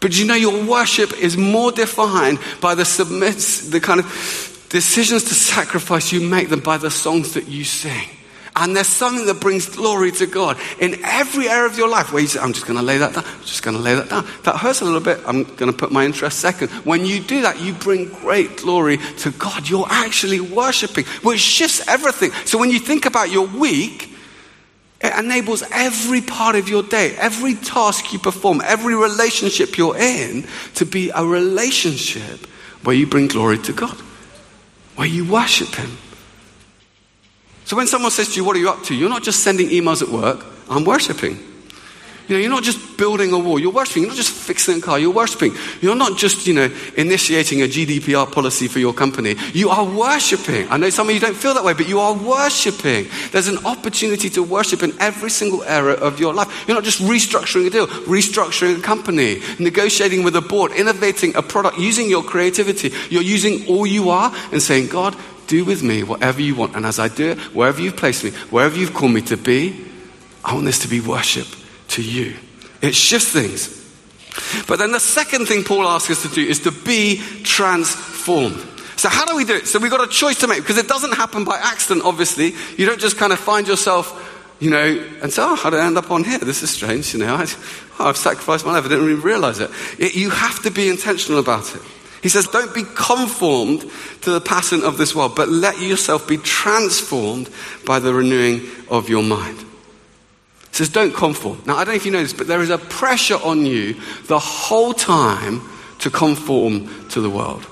But 0.00 0.18
you 0.18 0.24
know, 0.24 0.34
your 0.34 0.64
worship 0.64 1.16
is 1.16 1.36
more 1.36 1.70
defined 1.70 2.40
by 2.60 2.74
the 2.74 2.84
submits, 2.84 3.68
the 3.68 3.78
kind 3.78 4.00
of 4.00 4.66
decisions 4.68 5.22
to 5.24 5.34
sacrifice 5.34 6.10
you 6.10 6.20
make 6.20 6.48
than 6.48 6.58
by 6.58 6.76
the 6.76 6.90
songs 6.90 7.34
that 7.34 7.46
you 7.46 7.62
sing. 7.62 8.08
And 8.60 8.76
there's 8.76 8.88
something 8.88 9.24
that 9.24 9.40
brings 9.40 9.66
glory 9.66 10.12
to 10.12 10.26
God 10.26 10.58
in 10.78 11.02
every 11.02 11.48
area 11.48 11.64
of 11.64 11.78
your 11.78 11.88
life 11.88 12.12
where 12.12 12.20
you 12.20 12.28
say, 12.28 12.40
I'm 12.40 12.52
just 12.52 12.66
going 12.66 12.78
to 12.78 12.84
lay 12.84 12.98
that 12.98 13.14
down. 13.14 13.24
I'm 13.24 13.40
just 13.40 13.62
going 13.62 13.74
to 13.74 13.82
lay 13.82 13.94
that 13.94 14.10
down. 14.10 14.26
That 14.44 14.56
hurts 14.56 14.82
a 14.82 14.84
little 14.84 15.00
bit. 15.00 15.18
I'm 15.26 15.44
going 15.44 15.72
to 15.72 15.76
put 15.76 15.90
my 15.90 16.04
interest 16.04 16.40
second. 16.40 16.68
When 16.84 17.06
you 17.06 17.20
do 17.20 17.40
that, 17.40 17.58
you 17.58 17.72
bring 17.72 18.10
great 18.10 18.58
glory 18.58 18.98
to 19.18 19.30
God. 19.30 19.66
You're 19.66 19.86
actually 19.88 20.40
worshiping, 20.40 21.06
which 21.22 21.40
shifts 21.40 21.88
everything. 21.88 22.32
So 22.44 22.58
when 22.58 22.70
you 22.70 22.78
think 22.78 23.06
about 23.06 23.30
your 23.30 23.46
week, 23.46 24.14
it 25.00 25.18
enables 25.18 25.62
every 25.72 26.20
part 26.20 26.54
of 26.54 26.68
your 26.68 26.82
day, 26.82 27.16
every 27.16 27.54
task 27.54 28.12
you 28.12 28.18
perform, 28.18 28.60
every 28.62 28.94
relationship 28.94 29.78
you're 29.78 29.96
in 29.96 30.46
to 30.74 30.84
be 30.84 31.10
a 31.14 31.24
relationship 31.24 32.44
where 32.84 32.94
you 32.94 33.06
bring 33.06 33.28
glory 33.28 33.56
to 33.56 33.72
God, 33.72 33.96
where 34.96 35.08
you 35.08 35.24
worship 35.24 35.74
Him. 35.74 35.96
So 37.70 37.76
when 37.76 37.86
someone 37.86 38.10
says 38.10 38.30
to 38.30 38.34
you, 38.34 38.42
What 38.42 38.56
are 38.56 38.58
you 38.58 38.68
up 38.68 38.82
to? 38.86 38.96
You're 38.96 39.08
not 39.08 39.22
just 39.22 39.44
sending 39.44 39.68
emails 39.68 40.02
at 40.02 40.08
work, 40.08 40.44
I'm 40.68 40.84
worshiping. 40.84 41.38
You 42.26 42.36
know, 42.36 42.42
you're 42.42 42.50
not 42.50 42.62
just 42.64 42.96
building 42.96 43.32
a 43.32 43.38
wall, 43.38 43.58
you're 43.58 43.72
worshiping. 43.72 44.02
You're 44.02 44.10
not 44.10 44.16
just 44.16 44.30
fixing 44.32 44.78
a 44.78 44.80
car, 44.80 45.00
you're 45.00 45.12
worshiping. 45.12 45.52
You're 45.80 45.96
not 45.96 46.16
just, 46.16 46.46
you 46.46 46.54
know, 46.54 46.72
initiating 46.96 47.60
a 47.62 47.64
GDPR 47.64 48.30
policy 48.30 48.68
for 48.68 48.78
your 48.78 48.92
company. 48.92 49.34
You 49.52 49.70
are 49.70 49.84
worshiping. 49.84 50.68
I 50.70 50.76
know 50.76 50.90
some 50.90 51.08
of 51.08 51.14
you 51.14 51.20
don't 51.20 51.36
feel 51.36 51.54
that 51.54 51.64
way, 51.64 51.74
but 51.74 51.88
you 51.88 51.98
are 51.98 52.14
worshiping. 52.14 53.08
There's 53.32 53.48
an 53.48 53.64
opportunity 53.66 54.30
to 54.30 54.44
worship 54.44 54.84
in 54.84 54.92
every 55.00 55.30
single 55.30 55.64
area 55.64 55.96
of 55.96 56.20
your 56.20 56.32
life. 56.32 56.68
You're 56.68 56.76
not 56.76 56.84
just 56.84 57.00
restructuring 57.00 57.66
a 57.66 57.70
deal, 57.70 57.88
restructuring 57.88 58.78
a 58.78 58.82
company, 58.82 59.42
negotiating 59.58 60.22
with 60.22 60.36
a 60.36 60.40
board, 60.40 60.70
innovating 60.70 61.34
a 61.34 61.42
product, 61.42 61.78
using 61.78 62.08
your 62.08 62.22
creativity. 62.22 62.92
You're 63.10 63.22
using 63.22 63.66
all 63.66 63.86
you 63.86 64.10
are 64.10 64.32
and 64.52 64.62
saying, 64.62 64.86
God, 64.86 65.16
do 65.50 65.64
with 65.64 65.82
me 65.82 66.04
whatever 66.04 66.40
you 66.40 66.54
want. 66.54 66.76
And 66.76 66.86
as 66.86 66.98
I 66.98 67.08
do 67.08 67.30
it, 67.30 67.38
wherever 67.54 67.82
you've 67.82 67.96
placed 67.96 68.22
me, 68.22 68.30
wherever 68.50 68.78
you've 68.78 68.94
called 68.94 69.12
me 69.12 69.20
to 69.22 69.36
be, 69.36 69.84
I 70.44 70.54
want 70.54 70.64
this 70.64 70.78
to 70.80 70.88
be 70.88 71.00
worship 71.00 71.46
to 71.88 72.02
you. 72.02 72.36
It 72.80 72.94
shifts 72.94 73.28
things. 73.28 73.76
But 74.68 74.78
then 74.78 74.92
the 74.92 75.00
second 75.00 75.46
thing 75.46 75.64
Paul 75.64 75.82
asks 75.88 76.10
us 76.10 76.22
to 76.22 76.28
do 76.28 76.46
is 76.46 76.60
to 76.60 76.70
be 76.70 77.20
transformed. 77.42 78.64
So, 78.96 79.08
how 79.08 79.24
do 79.24 79.34
we 79.34 79.44
do 79.44 79.56
it? 79.56 79.66
So, 79.66 79.80
we've 79.80 79.90
got 79.90 80.06
a 80.06 80.10
choice 80.10 80.38
to 80.40 80.46
make 80.46 80.60
because 80.60 80.78
it 80.78 80.86
doesn't 80.86 81.12
happen 81.12 81.44
by 81.44 81.58
accident, 81.58 82.04
obviously. 82.04 82.54
You 82.76 82.86
don't 82.86 83.00
just 83.00 83.16
kind 83.16 83.32
of 83.32 83.40
find 83.40 83.66
yourself, 83.66 84.54
you 84.60 84.70
know, 84.70 85.04
and 85.22 85.32
say, 85.32 85.42
oh, 85.42 85.56
how 85.56 85.70
did 85.70 85.80
I 85.80 85.86
end 85.86 85.98
up 85.98 86.10
on 86.10 86.22
here? 86.22 86.38
This 86.38 86.62
is 86.62 86.70
strange, 86.70 87.12
you 87.12 87.20
know. 87.20 87.34
I, 87.34 87.46
I've 87.98 88.16
sacrificed 88.16 88.64
my 88.64 88.72
life. 88.72 88.84
I 88.84 88.88
didn't 88.88 89.10
even 89.10 89.22
realize 89.22 89.58
it. 89.58 89.70
it. 89.98 90.14
You 90.14 90.30
have 90.30 90.62
to 90.62 90.70
be 90.70 90.88
intentional 90.88 91.40
about 91.40 91.74
it. 91.74 91.82
He 92.22 92.28
says, 92.28 92.46
Don't 92.46 92.74
be 92.74 92.84
conformed 92.94 93.90
to 94.22 94.30
the 94.30 94.40
pattern 94.40 94.82
of 94.82 94.98
this 94.98 95.14
world, 95.14 95.34
but 95.36 95.48
let 95.48 95.80
yourself 95.80 96.28
be 96.28 96.36
transformed 96.36 97.48
by 97.86 97.98
the 97.98 98.12
renewing 98.12 98.66
of 98.88 99.08
your 99.08 99.22
mind. 99.22 99.58
He 99.58 100.76
says, 100.76 100.88
Don't 100.88 101.14
conform. 101.14 101.62
Now, 101.66 101.76
I 101.76 101.84
don't 101.84 101.94
know 101.94 101.96
if 101.96 102.06
you 102.06 102.12
know 102.12 102.22
this, 102.22 102.32
but 102.32 102.46
there 102.46 102.60
is 102.60 102.70
a 102.70 102.78
pressure 102.78 103.38
on 103.42 103.64
you 103.64 103.94
the 104.26 104.38
whole 104.38 104.92
time 104.92 105.62
to 106.00 106.10
conform 106.10 107.08
to 107.10 107.20
the 107.20 107.30
world. 107.30 107.66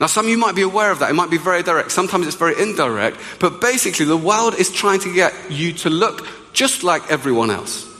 Now, 0.00 0.06
some 0.06 0.26
of 0.26 0.30
you 0.30 0.38
might 0.38 0.54
be 0.54 0.62
aware 0.62 0.90
of 0.90 0.98
that. 0.98 1.10
It 1.10 1.14
might 1.14 1.30
be 1.30 1.38
very 1.38 1.62
direct. 1.62 1.92
Sometimes 1.92 2.26
it's 2.26 2.36
very 2.36 2.60
indirect. 2.60 3.18
But 3.38 3.60
basically, 3.60 4.06
the 4.06 4.16
world 4.16 4.54
is 4.54 4.70
trying 4.70 5.00
to 5.00 5.14
get 5.14 5.32
you 5.50 5.72
to 5.74 5.90
look 5.90 6.26
just 6.52 6.82
like 6.82 7.10
everyone 7.10 7.50
else. 7.50 7.93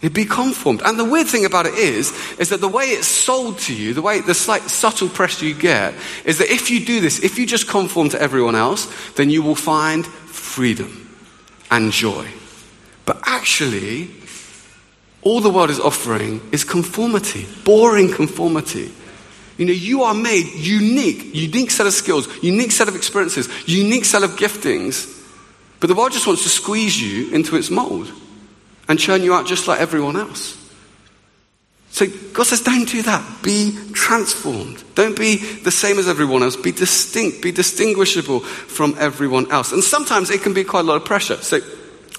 You'd 0.00 0.14
be 0.14 0.24
conformed. 0.24 0.80
And 0.82 0.98
the 0.98 1.04
weird 1.04 1.26
thing 1.26 1.44
about 1.44 1.66
it 1.66 1.74
is, 1.74 2.12
is 2.38 2.48
that 2.48 2.60
the 2.60 2.68
way 2.68 2.86
it's 2.86 3.06
sold 3.06 3.58
to 3.60 3.74
you, 3.74 3.92
the 3.92 4.00
way, 4.00 4.20
the 4.20 4.34
slight 4.34 4.62
subtle 4.62 5.08
pressure 5.08 5.44
you 5.44 5.54
get, 5.54 5.94
is 6.24 6.38
that 6.38 6.50
if 6.50 6.70
you 6.70 6.84
do 6.84 7.00
this, 7.00 7.22
if 7.22 7.38
you 7.38 7.46
just 7.46 7.68
conform 7.68 8.08
to 8.10 8.20
everyone 8.20 8.54
else, 8.54 8.88
then 9.12 9.28
you 9.28 9.42
will 9.42 9.54
find 9.54 10.06
freedom 10.06 11.08
and 11.70 11.92
joy. 11.92 12.26
But 13.04 13.20
actually, 13.24 14.10
all 15.20 15.40
the 15.40 15.50
world 15.50 15.68
is 15.68 15.80
offering 15.80 16.40
is 16.50 16.64
conformity, 16.64 17.46
boring 17.64 18.10
conformity. 18.10 18.90
You 19.58 19.66
know, 19.66 19.72
you 19.72 20.04
are 20.04 20.14
made 20.14 20.46
unique, 20.54 21.34
unique 21.34 21.70
set 21.70 21.86
of 21.86 21.92
skills, 21.92 22.26
unique 22.42 22.72
set 22.72 22.88
of 22.88 22.96
experiences, 22.96 23.50
unique 23.68 24.06
set 24.06 24.22
of 24.22 24.30
giftings. 24.36 25.18
But 25.78 25.88
the 25.88 25.94
world 25.94 26.12
just 26.12 26.26
wants 26.26 26.42
to 26.44 26.48
squeeze 26.48 27.00
you 27.00 27.30
into 27.34 27.56
its 27.56 27.68
mold 27.68 28.10
and 28.90 28.98
churn 28.98 29.22
you 29.22 29.32
out 29.32 29.46
just 29.46 29.68
like 29.68 29.78
everyone 29.80 30.16
else. 30.16 30.58
So 31.90 32.06
God 32.32 32.44
says, 32.44 32.60
don't 32.60 32.88
do 32.88 33.02
that. 33.02 33.42
Be 33.42 33.78
transformed. 33.92 34.82
Don't 34.96 35.16
be 35.16 35.36
the 35.36 35.70
same 35.70 35.98
as 36.00 36.08
everyone 36.08 36.42
else. 36.42 36.56
Be 36.56 36.72
distinct. 36.72 37.40
Be 37.40 37.52
distinguishable 37.52 38.40
from 38.40 38.96
everyone 38.98 39.48
else. 39.52 39.70
And 39.70 39.82
sometimes 39.82 40.30
it 40.30 40.42
can 40.42 40.54
be 40.54 40.64
quite 40.64 40.80
a 40.80 40.82
lot 40.82 40.96
of 40.96 41.04
pressure. 41.04 41.36
So 41.36 41.60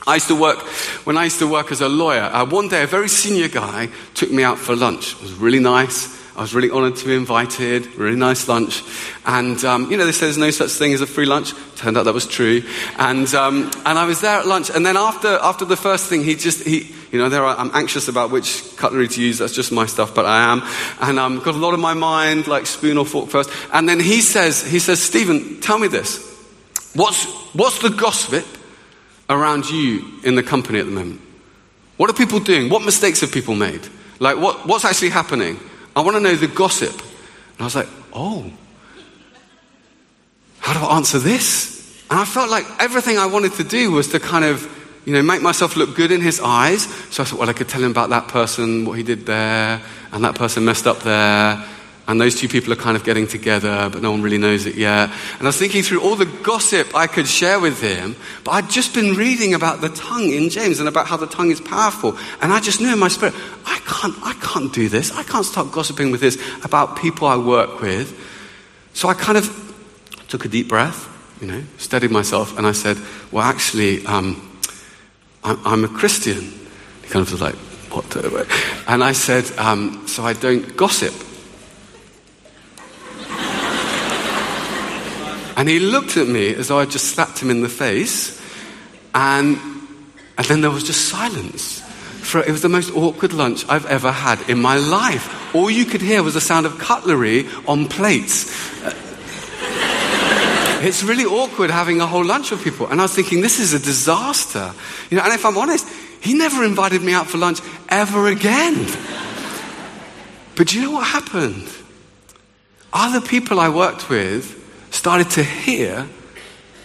I 0.07 0.15
used 0.15 0.29
to 0.29 0.35
work, 0.35 0.59
when 1.05 1.17
I 1.17 1.25
used 1.25 1.39
to 1.39 1.47
work 1.47 1.73
as 1.73 1.81
a 1.81 1.89
lawyer, 1.89 2.21
uh, 2.21 2.45
one 2.45 2.69
day 2.69 2.83
a 2.83 2.87
very 2.87 3.09
senior 3.09 3.49
guy 3.49 3.89
took 4.13 4.31
me 4.31 4.43
out 4.43 4.57
for 4.57 4.73
lunch. 4.73 5.13
It 5.15 5.21
was 5.23 5.33
really 5.33 5.59
nice. 5.59 6.20
I 6.35 6.41
was 6.41 6.55
really 6.55 6.69
honored 6.69 6.95
to 6.95 7.05
be 7.05 7.15
invited. 7.15 7.87
Really 7.95 8.15
nice 8.15 8.47
lunch. 8.47 8.83
And, 9.25 9.63
um, 9.65 9.91
you 9.91 9.97
know, 9.97 10.05
they 10.05 10.13
say 10.13 10.27
there's 10.27 10.37
no 10.37 10.51
such 10.51 10.71
thing 10.71 10.93
as 10.93 11.01
a 11.01 11.07
free 11.07 11.25
lunch. 11.25 11.53
Turned 11.75 11.97
out 11.97 12.05
that 12.05 12.13
was 12.13 12.25
true. 12.25 12.63
And, 12.97 13.33
um, 13.35 13.69
and 13.85 13.99
I 13.99 14.05
was 14.05 14.21
there 14.21 14.39
at 14.39 14.47
lunch. 14.47 14.69
And 14.69 14.85
then 14.85 14.95
after, 14.95 15.27
after 15.27 15.65
the 15.65 15.75
first 15.75 16.07
thing, 16.07 16.23
he 16.23 16.35
just, 16.35 16.63
he, 16.63 16.95
you 17.11 17.19
know, 17.19 17.27
there 17.27 17.43
are, 17.43 17.57
I'm 17.57 17.71
anxious 17.73 18.07
about 18.07 18.31
which 18.31 18.63
cutlery 18.77 19.09
to 19.09 19.21
use. 19.21 19.39
That's 19.39 19.53
just 19.53 19.73
my 19.73 19.85
stuff, 19.85 20.15
but 20.15 20.25
I 20.25 20.53
am. 20.53 20.61
And 21.01 21.19
i 21.19 21.25
um, 21.25 21.39
got 21.39 21.55
a 21.55 21.57
lot 21.57 21.73
of 21.73 21.81
my 21.81 21.93
mind, 21.93 22.47
like 22.47 22.65
spoon 22.65 22.97
or 22.97 23.05
fork 23.05 23.29
first. 23.29 23.49
And 23.73 23.89
then 23.89 23.99
he 23.99 24.21
says, 24.21 24.63
he 24.63 24.79
says, 24.79 25.01
Stephen, 25.01 25.59
tell 25.59 25.77
me 25.77 25.89
this. 25.89 26.29
What's, 26.93 27.25
what's 27.53 27.79
the 27.79 27.89
gossip 27.89 28.45
around 29.29 29.69
you 29.69 30.05
in 30.23 30.35
the 30.35 30.43
company 30.43 30.79
at 30.79 30.85
the 30.85 30.91
moment? 30.91 31.19
What 31.97 32.09
are 32.09 32.13
people 32.13 32.39
doing? 32.39 32.69
What 32.69 32.83
mistakes 32.83 33.19
have 33.19 33.33
people 33.33 33.53
made? 33.53 33.81
Like, 34.19 34.37
what, 34.37 34.65
what's 34.65 34.85
actually 34.85 35.09
happening? 35.09 35.59
I 35.95 36.01
want 36.01 36.15
to 36.15 36.21
know 36.21 36.35
the 36.35 36.47
gossip. 36.47 36.93
And 36.93 37.59
I 37.59 37.63
was 37.63 37.75
like, 37.75 37.87
oh, 38.13 38.51
how 40.59 40.73
do 40.73 40.79
I 40.79 40.95
answer 40.95 41.19
this? 41.19 42.03
And 42.09 42.19
I 42.19 42.25
felt 42.25 42.49
like 42.49 42.65
everything 42.79 43.17
I 43.17 43.25
wanted 43.25 43.53
to 43.53 43.63
do 43.63 43.91
was 43.91 44.09
to 44.09 44.19
kind 44.19 44.45
of, 44.45 44.69
you 45.05 45.13
know, 45.13 45.21
make 45.21 45.41
myself 45.41 45.75
look 45.75 45.95
good 45.95 46.11
in 46.11 46.21
his 46.21 46.39
eyes. 46.39 46.83
So 47.09 47.23
I 47.23 47.25
thought, 47.25 47.39
well, 47.39 47.49
I 47.49 47.53
could 47.53 47.69
tell 47.69 47.83
him 47.83 47.91
about 47.91 48.09
that 48.09 48.27
person, 48.27 48.85
what 48.85 48.97
he 48.97 49.03
did 49.03 49.25
there, 49.25 49.81
and 50.11 50.23
that 50.23 50.35
person 50.35 50.65
messed 50.65 50.87
up 50.87 50.99
there, 50.99 51.65
and 52.11 52.19
those 52.19 52.35
two 52.35 52.49
people 52.49 52.73
are 52.73 52.75
kind 52.77 52.97
of 52.97 53.05
getting 53.05 53.25
together, 53.25 53.89
but 53.89 54.01
no 54.01 54.11
one 54.11 54.21
really 54.21 54.37
knows 54.37 54.65
it 54.65 54.75
yet. 54.75 55.09
And 55.37 55.43
I 55.43 55.45
was 55.45 55.57
thinking 55.57 55.81
through 55.81 56.01
all 56.01 56.17
the 56.17 56.25
gossip 56.25 56.93
I 56.93 57.07
could 57.07 57.25
share 57.25 57.57
with 57.57 57.81
him, 57.81 58.17
but 58.43 58.51
I'd 58.51 58.69
just 58.69 58.93
been 58.93 59.15
reading 59.15 59.53
about 59.53 59.79
the 59.79 59.87
tongue 59.87 60.29
in 60.29 60.49
James 60.49 60.81
and 60.81 60.89
about 60.89 61.07
how 61.07 61.15
the 61.15 61.25
tongue 61.25 61.51
is 61.51 61.61
powerful. 61.61 62.17
And 62.41 62.51
I 62.51 62.59
just 62.59 62.81
knew 62.81 62.91
in 62.91 62.99
my 62.99 63.07
spirit, 63.07 63.33
I 63.65 63.79
can't, 63.85 64.13
I 64.23 64.33
can't 64.41 64.73
do 64.73 64.89
this. 64.89 65.13
I 65.13 65.23
can't 65.23 65.45
start 65.45 65.71
gossiping 65.71 66.11
with 66.11 66.19
this 66.19 66.37
about 66.65 66.97
people 66.97 67.27
I 67.27 67.37
work 67.37 67.79
with. 67.79 68.13
So 68.93 69.07
I 69.07 69.13
kind 69.13 69.37
of 69.37 69.47
took 70.27 70.43
a 70.43 70.49
deep 70.49 70.67
breath, 70.67 71.07
you 71.39 71.47
know, 71.47 71.63
steadied 71.77 72.11
myself, 72.11 72.57
and 72.57 72.67
I 72.67 72.73
said, 72.73 72.97
Well, 73.31 73.43
actually, 73.45 74.05
um, 74.05 74.59
I'm, 75.45 75.65
I'm, 75.65 75.83
a 75.85 75.87
Christian. 75.87 76.41
He 76.41 77.07
kind 77.07 77.25
of 77.25 77.31
was 77.31 77.41
like, 77.41 77.55
What? 77.89 78.13
And 78.85 79.01
I 79.01 79.13
said, 79.13 79.49
um, 79.57 80.05
So 80.09 80.25
I 80.25 80.33
don't 80.33 80.75
gossip. 80.75 81.13
And 85.61 85.69
he 85.69 85.79
looked 85.79 86.17
at 86.17 86.27
me 86.27 86.55
as 86.55 86.69
though 86.69 86.79
I 86.79 86.85
just 86.85 87.09
slapped 87.09 87.37
him 87.37 87.51
in 87.51 87.61
the 87.61 87.69
face. 87.69 88.41
And, 89.13 89.59
and 90.35 90.47
then 90.47 90.61
there 90.61 90.71
was 90.71 90.83
just 90.83 91.09
silence. 91.09 91.81
For, 91.81 92.39
it 92.41 92.49
was 92.49 92.63
the 92.63 92.67
most 92.67 92.89
awkward 92.95 93.31
lunch 93.31 93.63
I've 93.69 93.85
ever 93.85 94.11
had 94.11 94.41
in 94.49 94.59
my 94.59 94.77
life. 94.77 95.53
All 95.53 95.69
you 95.69 95.85
could 95.85 96.01
hear 96.01 96.23
was 96.23 96.33
the 96.33 96.41
sound 96.41 96.65
of 96.65 96.79
cutlery 96.79 97.45
on 97.67 97.87
plates. 97.87 98.49
Uh, 98.83 98.91
it's 100.81 101.03
really 101.03 101.25
awkward 101.25 101.69
having 101.69 102.01
a 102.01 102.07
whole 102.07 102.25
lunch 102.25 102.49
with 102.49 102.63
people. 102.63 102.87
And 102.87 102.99
I 102.99 103.03
was 103.03 103.13
thinking, 103.13 103.41
this 103.41 103.59
is 103.59 103.73
a 103.73 103.79
disaster. 103.79 104.73
You 105.11 105.17
know, 105.17 105.23
and 105.23 105.31
if 105.31 105.45
I'm 105.45 105.59
honest, 105.59 105.87
he 106.21 106.33
never 106.33 106.63
invited 106.63 107.03
me 107.03 107.13
out 107.13 107.27
for 107.27 107.37
lunch 107.37 107.59
ever 107.87 108.25
again. 108.29 108.87
But 110.55 110.69
do 110.69 110.79
you 110.79 110.85
know 110.85 110.91
what 110.93 111.05
happened? 111.05 111.69
Other 112.91 113.21
people 113.21 113.59
I 113.59 113.69
worked 113.69 114.09
with 114.09 114.57
started 115.01 115.31
to 115.31 115.41
hear 115.41 116.07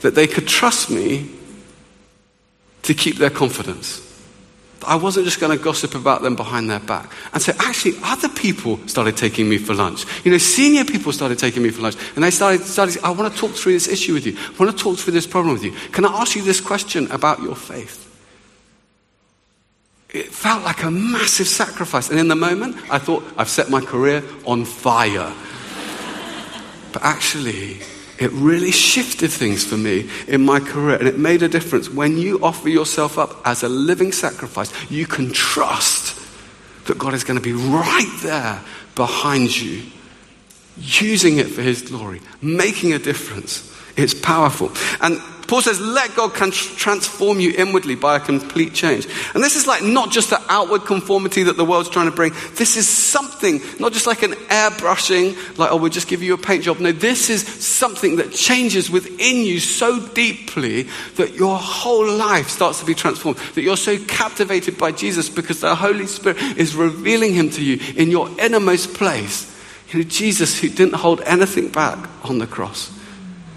that 0.01 0.15
they 0.15 0.27
could 0.27 0.49
trust 0.49 0.89
me 0.89 1.29
to 2.81 2.95
keep 2.95 3.17
their 3.17 3.29
confidence. 3.29 4.01
I 4.87 4.95
wasn't 4.97 5.27
just 5.27 5.39
going 5.39 5.55
to 5.55 5.63
gossip 5.63 5.95
about 5.95 6.23
them 6.23 6.35
behind 6.35 6.71
their 6.71 6.81
back. 6.81 7.13
And 7.35 7.43
so 7.43 7.53
actually 7.59 7.93
other 8.03 8.31
people 8.31 8.79
started 8.89 9.19
taking 9.19 9.51
me 9.51 9.59
for 9.59 9.75
lunch. 9.75 10.07
You 10.25 10.31
know, 10.31 10.39
senior 10.39 10.87
people 10.87 11.13
started 11.13 11.39
taking 11.39 11.63
me 11.63 11.69
for 11.69 11.83
lunch. 11.83 11.97
And 12.15 12.25
they 12.25 12.31
started, 12.31 12.63
started 12.63 12.97
I 13.05 13.11
want 13.11 13.35
to 13.35 13.39
talk 13.39 13.51
through 13.51 13.75
this 13.75 13.87
issue 13.87 14.15
with 14.15 14.25
you. 14.25 14.35
I 14.39 14.65
want 14.65 14.75
to 14.75 14.83
talk 14.83 14.97
through 14.97 15.13
this 15.13 15.27
problem 15.27 15.53
with 15.53 15.63
you. 15.63 15.73
Can 15.93 16.07
I 16.07 16.23
ask 16.23 16.37
you 16.37 16.43
this 16.43 16.63
question 16.63 17.11
about 17.11 17.43
your 17.43 17.55
faith? 17.55 18.03
It 20.15 20.29
felt 20.29 20.65
like 20.65 20.85
a 20.85 20.91
massive 20.91 21.49
sacrifice. 21.49 22.09
And 22.09 22.19
in 22.19 22.29
the 22.29 22.35
moment, 22.35 22.77
I 22.91 22.99
thought, 22.99 23.25
I've 23.37 23.51
set 23.51 23.69
my 23.69 23.83
career 23.83 24.25
on 24.47 24.65
fire. 24.65 25.35
but 26.95 27.03
actually, 27.03 27.81
it 28.19 28.31
really 28.33 28.71
shifted 28.71 29.31
things 29.31 29.65
for 29.65 29.77
me 29.77 30.09
in 30.27 30.45
my 30.45 30.61
career 30.61 30.97
and 30.97 31.07
it 31.07 31.19
made 31.19 31.43
a 31.43 31.49
difference. 31.49 31.91
When 31.91 32.17
you 32.17 32.43
offer 32.43 32.69
yourself 32.69 33.19
up 33.19 33.41
as 33.45 33.63
a 33.63 33.69
living 33.69 34.13
sacrifice, 34.13 34.73
you 34.91 35.07
can 35.07 35.33
trust 35.33 36.19
that 36.87 36.99
God 36.99 37.15
is 37.15 37.25
going 37.25 37.39
to 37.39 37.45
be 37.45 37.53
right 37.53 38.19
there 38.23 38.63
behind 38.95 39.57
you, 39.57 39.83
using 40.79 41.39
it 41.39 41.49
for 41.49 41.63
His 41.63 41.83
glory, 41.83 42.21
making 42.41 42.93
a 42.93 42.99
difference. 42.99 43.73
It's 43.97 44.15
powerful. 44.15 44.73
And 45.01 45.21
Paul 45.47 45.63
says, 45.63 45.81
let 45.81 46.15
God 46.15 46.35
transform 46.35 47.41
you 47.41 47.53
inwardly 47.57 47.95
by 47.95 48.17
a 48.17 48.21
complete 48.21 48.75
change. 48.75 49.07
And 49.35 49.43
this 49.43 49.57
is 49.57 49.67
like 49.67 49.83
not 49.83 50.11
just 50.11 50.31
the 50.31 50.43
outward 50.49 50.87
conformity 50.87 51.45
that 51.45 51.57
the 51.57 51.65
world's 51.65 51.89
trying 51.89 52.11
to 52.11 52.15
bring. 52.15 52.33
This 52.55 52.77
is 52.77 52.89
something, 52.89 53.61
not 53.79 53.93
just 53.93 54.07
like 54.07 54.23
an 54.23 54.33
airbrushing, 54.33 55.59
like, 55.59 55.71
oh, 55.71 55.77
we'll 55.77 55.91
just 55.91 56.09
give 56.09 56.23
you 56.23 56.35
a 56.35 56.39
paint 56.39 56.65
job. 56.65 56.81
No, 56.81 56.93
this 56.93 57.31
is 57.31 57.47
something 57.47 58.17
that 58.17 58.33
changes 58.33 58.91
within 58.91 59.43
you 59.45 59.61
so 59.61 60.05
deeply 60.09 60.89
that 61.17 61.35
your 61.35 61.57
whole 61.57 62.11
life 62.11 62.49
starts 62.49 62.81
to 62.81 62.87
be 62.87 62.95
transformed. 62.95 63.39
That 63.55 63.63
you're 63.63 63.77
so 63.77 63.99
captivated 64.07 64.79
by 64.79 64.93
Jesus 64.93 65.29
because 65.29 65.61
the 65.61 65.75
Holy 65.75 66.07
Spirit 66.07 66.39
is 66.57 66.75
revealing 66.75 67.35
him 67.35 67.51
to 67.51 67.63
you 67.63 67.79
in 67.95 68.11
your 68.11 68.29
innermost 68.41 68.95
place. 68.95 69.55
You 69.91 70.01
know, 70.01 70.09
Jesus 70.09 70.59
who 70.59 70.69
didn't 70.69 70.95
hold 70.95 71.21
anything 71.21 71.69
back 71.69 72.09
on 72.25 72.39
the 72.39 72.47
cross. 72.47 72.96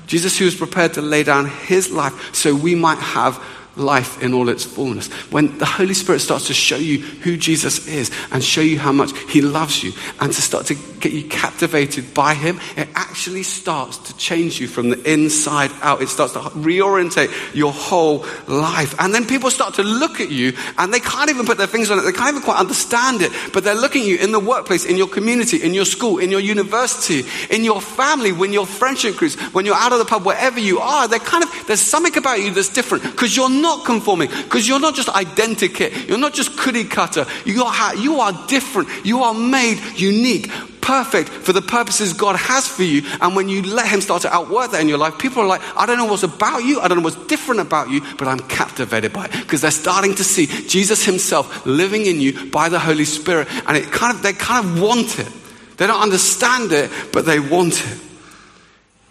Jesus, 0.10 0.40
who 0.40 0.46
was 0.46 0.56
prepared 0.56 0.96
to 0.96 1.04
lay 1.04 1.22
down 1.22 1.46
his 1.46 1.92
life 1.92 2.34
so 2.34 2.56
we 2.56 2.74
might 2.74 2.98
have 2.98 3.38
life 3.76 4.22
in 4.22 4.34
all 4.34 4.50
its 4.50 4.64
fullness. 4.66 5.12
When 5.32 5.58
the 5.58 5.66
Holy 5.66 5.94
Spirit 5.94 6.20
starts 6.20 6.48
to 6.48 6.54
show 6.54 6.76
you 6.76 7.00
who 7.00 7.38
Jesus 7.38 7.88
is 7.88 8.12
and 8.32 8.44
show 8.44 8.62
you 8.62 8.80
how 8.80 8.92
much 8.92 9.18
he 9.30 9.42
loves 9.42 9.84
you 9.84 9.94
and 10.20 10.32
to 10.32 10.42
start 10.42 10.66
to 10.68 10.76
get 11.00 11.14
you 11.14 11.28
captivated 11.30 12.14
by 12.14 12.34
him, 12.34 12.60
it 12.76 12.90
actually 12.96 13.44
starts 13.44 13.98
to 14.00 14.18
change 14.18 14.60
you 14.60 14.68
from 14.68 14.90
the 14.90 15.12
inside 15.12 15.72
out. 15.82 16.02
It 16.02 16.10
starts 16.10 16.34
to 16.34 16.40
reorientate 16.40 17.56
your 17.56 17.72
whole 17.72 18.26
life. 18.48 18.96
And 19.00 19.14
then 19.14 19.26
people 19.26 19.50
start 19.50 19.76
to 19.76 19.84
look 19.84 20.20
at 20.20 20.30
you 20.30 20.54
and 20.78 20.94
they 20.94 21.00
can't 21.00 21.30
even 21.30 21.46
put 21.46 21.58
their 21.58 21.68
fingers 21.68 21.92
on 21.92 22.00
it. 22.00 22.02
They 22.02 22.12
can't 22.12 22.30
even 22.30 22.42
quite 22.42 22.60
understand 22.60 23.22
it, 23.22 23.32
but 23.54 23.64
they're 23.64 23.76
looking 23.76 24.02
at 24.04 24.08
you 24.08 24.18
in 24.18 24.32
the 24.32 24.40
workplace, 24.40 24.86
in 24.86 24.98
your 24.98 25.08
community, 25.08 25.64
in 25.64 25.74
your 25.74 25.86
school, 25.86 26.18
in 26.20 26.30
your 26.30 26.40
university, 26.40 27.24
in 27.50 27.64
your 27.64 27.82
family, 27.82 28.32
when 28.32 28.52
your 28.54 28.66
friendship 28.66 29.16
groups, 29.16 29.36
when 29.54 29.66
you're 29.66 29.76
out 29.76 29.94
of 29.94 30.00
the 30.00 30.06
pub, 30.06 30.26
wherever 30.26 30.60
you 30.60 30.80
are. 30.80 31.08
They're 31.08 31.20
kind 31.20 31.44
of, 31.44 31.68
there's 31.68 31.82
something 31.82 32.18
about 32.18 32.40
you 32.40 32.54
that's 32.54 32.70
different 32.70 33.04
because 33.04 33.36
you're 33.36 33.50
not 33.62 33.86
conforming 33.86 34.30
because 34.30 34.68
you're 34.68 34.80
not 34.80 34.96
just 34.96 35.10
identikit. 35.10 36.08
You're 36.08 36.18
not 36.18 36.34
just 36.34 36.58
cookie 36.58 36.86
cutter. 36.86 37.26
You 37.46 37.64
are, 37.64 37.96
you 37.96 38.20
are 38.20 38.34
different. 38.48 38.90
You 39.04 39.24
are 39.24 39.34
made 39.34 39.80
unique, 39.96 40.50
perfect 40.82 41.30
for 41.30 41.54
the 41.54 41.62
purposes 41.62 42.14
God 42.14 42.36
has 42.36 42.68
for 42.68 42.84
you. 42.84 43.04
And 43.22 43.36
when 43.36 43.50
you 43.50 43.62
let 43.62 43.88
Him 43.88 44.02
start 44.02 44.24
to 44.24 44.34
outwork 44.34 44.72
that 44.72 44.82
in 44.82 44.88
your 44.88 44.98
life, 44.98 45.18
people 45.18 45.42
are 45.44 45.48
like, 45.48 45.62
I 45.76 45.86
don't 45.86 45.98
know 45.98 46.06
what's 46.06 46.24
about 46.24 46.60
you. 46.60 46.80
I 46.80 46.88
don't 46.88 46.98
know 46.98 47.04
what's 47.04 47.28
different 47.28 47.62
about 47.62 47.90
you, 47.90 48.02
but 48.18 48.28
I'm 48.28 48.40
captivated 48.40 49.14
by 49.14 49.26
it 49.26 49.32
because 49.32 49.62
they're 49.62 49.72
starting 49.72 50.16
to 50.16 50.24
see 50.24 50.46
Jesus 50.46 51.06
Himself 51.06 51.66
living 51.66 52.06
in 52.06 52.20
you 52.20 52.50
by 52.52 52.70
the 52.70 52.80
Holy 52.80 53.06
Spirit. 53.06 53.48
And 53.68 53.78
it 53.78 53.92
kind 53.92 54.16
of, 54.16 54.24
they 54.24 54.34
kind 54.34 54.66
of 54.66 54.82
want 54.82 55.20
it. 55.20 55.32
They 55.78 55.88
don't 55.88 56.02
understand 56.02 56.72
it, 56.72 56.92
but 57.14 57.26
they 57.26 57.40
want 57.40 57.80
it. 57.80 58.00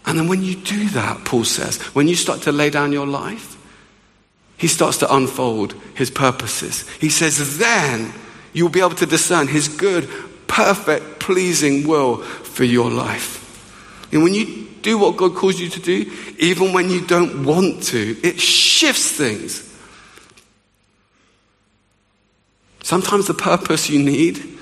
And 0.04 0.18
then 0.18 0.26
when 0.28 0.42
you 0.42 0.54
do 0.56 0.88
that, 0.90 1.24
Paul 1.26 1.44
says, 1.44 1.78
when 1.94 2.08
you 2.08 2.14
start 2.14 2.42
to 2.42 2.52
lay 2.52 2.70
down 2.70 2.92
your 2.92 3.06
life, 3.06 3.57
he 4.58 4.66
starts 4.66 4.98
to 4.98 5.14
unfold 5.14 5.74
his 5.94 6.10
purposes. 6.10 6.86
He 6.98 7.08
says, 7.08 7.58
then 7.58 8.12
you'll 8.52 8.68
be 8.68 8.80
able 8.80 8.96
to 8.96 9.06
discern 9.06 9.46
his 9.46 9.68
good, 9.68 10.08
perfect, 10.48 11.20
pleasing 11.20 11.86
will 11.86 12.16
for 12.18 12.64
your 12.64 12.90
life. 12.90 13.38
And 14.12 14.22
when 14.24 14.34
you 14.34 14.66
do 14.82 14.98
what 14.98 15.16
God 15.16 15.36
calls 15.36 15.60
you 15.60 15.68
to 15.68 15.80
do, 15.80 16.12
even 16.38 16.72
when 16.72 16.90
you 16.90 17.06
don't 17.06 17.44
want 17.44 17.84
to, 17.84 18.16
it 18.22 18.40
shifts 18.40 19.12
things. 19.12 19.64
Sometimes 22.82 23.26
the 23.26 23.34
purpose 23.34 23.88
you 23.88 24.02
need 24.02 24.58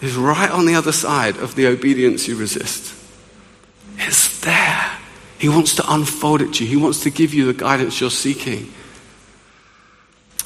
is 0.00 0.14
right 0.14 0.50
on 0.50 0.66
the 0.66 0.74
other 0.74 0.92
side 0.92 1.36
of 1.38 1.54
the 1.56 1.66
obedience 1.66 2.28
you 2.28 2.36
resist. 2.36 2.94
It's 3.96 4.40
there. 4.40 4.98
He 5.38 5.48
wants 5.48 5.74
to 5.76 5.92
unfold 5.92 6.42
it 6.42 6.54
to 6.54 6.64
you, 6.64 6.70
He 6.70 6.76
wants 6.76 7.02
to 7.04 7.10
give 7.10 7.34
you 7.34 7.46
the 7.46 7.54
guidance 7.54 8.00
you're 8.00 8.10
seeking. 8.10 8.72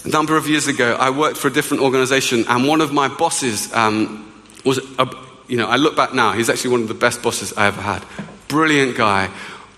A 0.05 0.09
number 0.09 0.37
of 0.37 0.47
years 0.47 0.69
ago, 0.69 0.97
I 1.01 1.09
worked 1.09 1.38
for 1.38 1.49
a 1.49 1.51
different 1.51 1.83
organization, 1.83 2.45
and 2.47 2.69
one 2.69 2.83
of 2.83 2.93
my 2.93 3.09
bosses 3.09 3.73
um, 3.73 4.31
was, 4.62 4.79
a, 4.99 5.09
you 5.49 5.57
know, 5.57 5.67
I 5.67 5.77
look 5.77 5.97
back 5.97 6.12
now, 6.12 6.33
he's 6.33 6.51
actually 6.51 6.73
one 6.73 6.83
of 6.83 6.88
the 6.88 6.95
best 6.95 7.23
bosses 7.23 7.55
I 7.55 7.69
ever 7.69 7.81
had. 7.81 8.05
Brilliant 8.49 8.99
guy, 8.99 9.31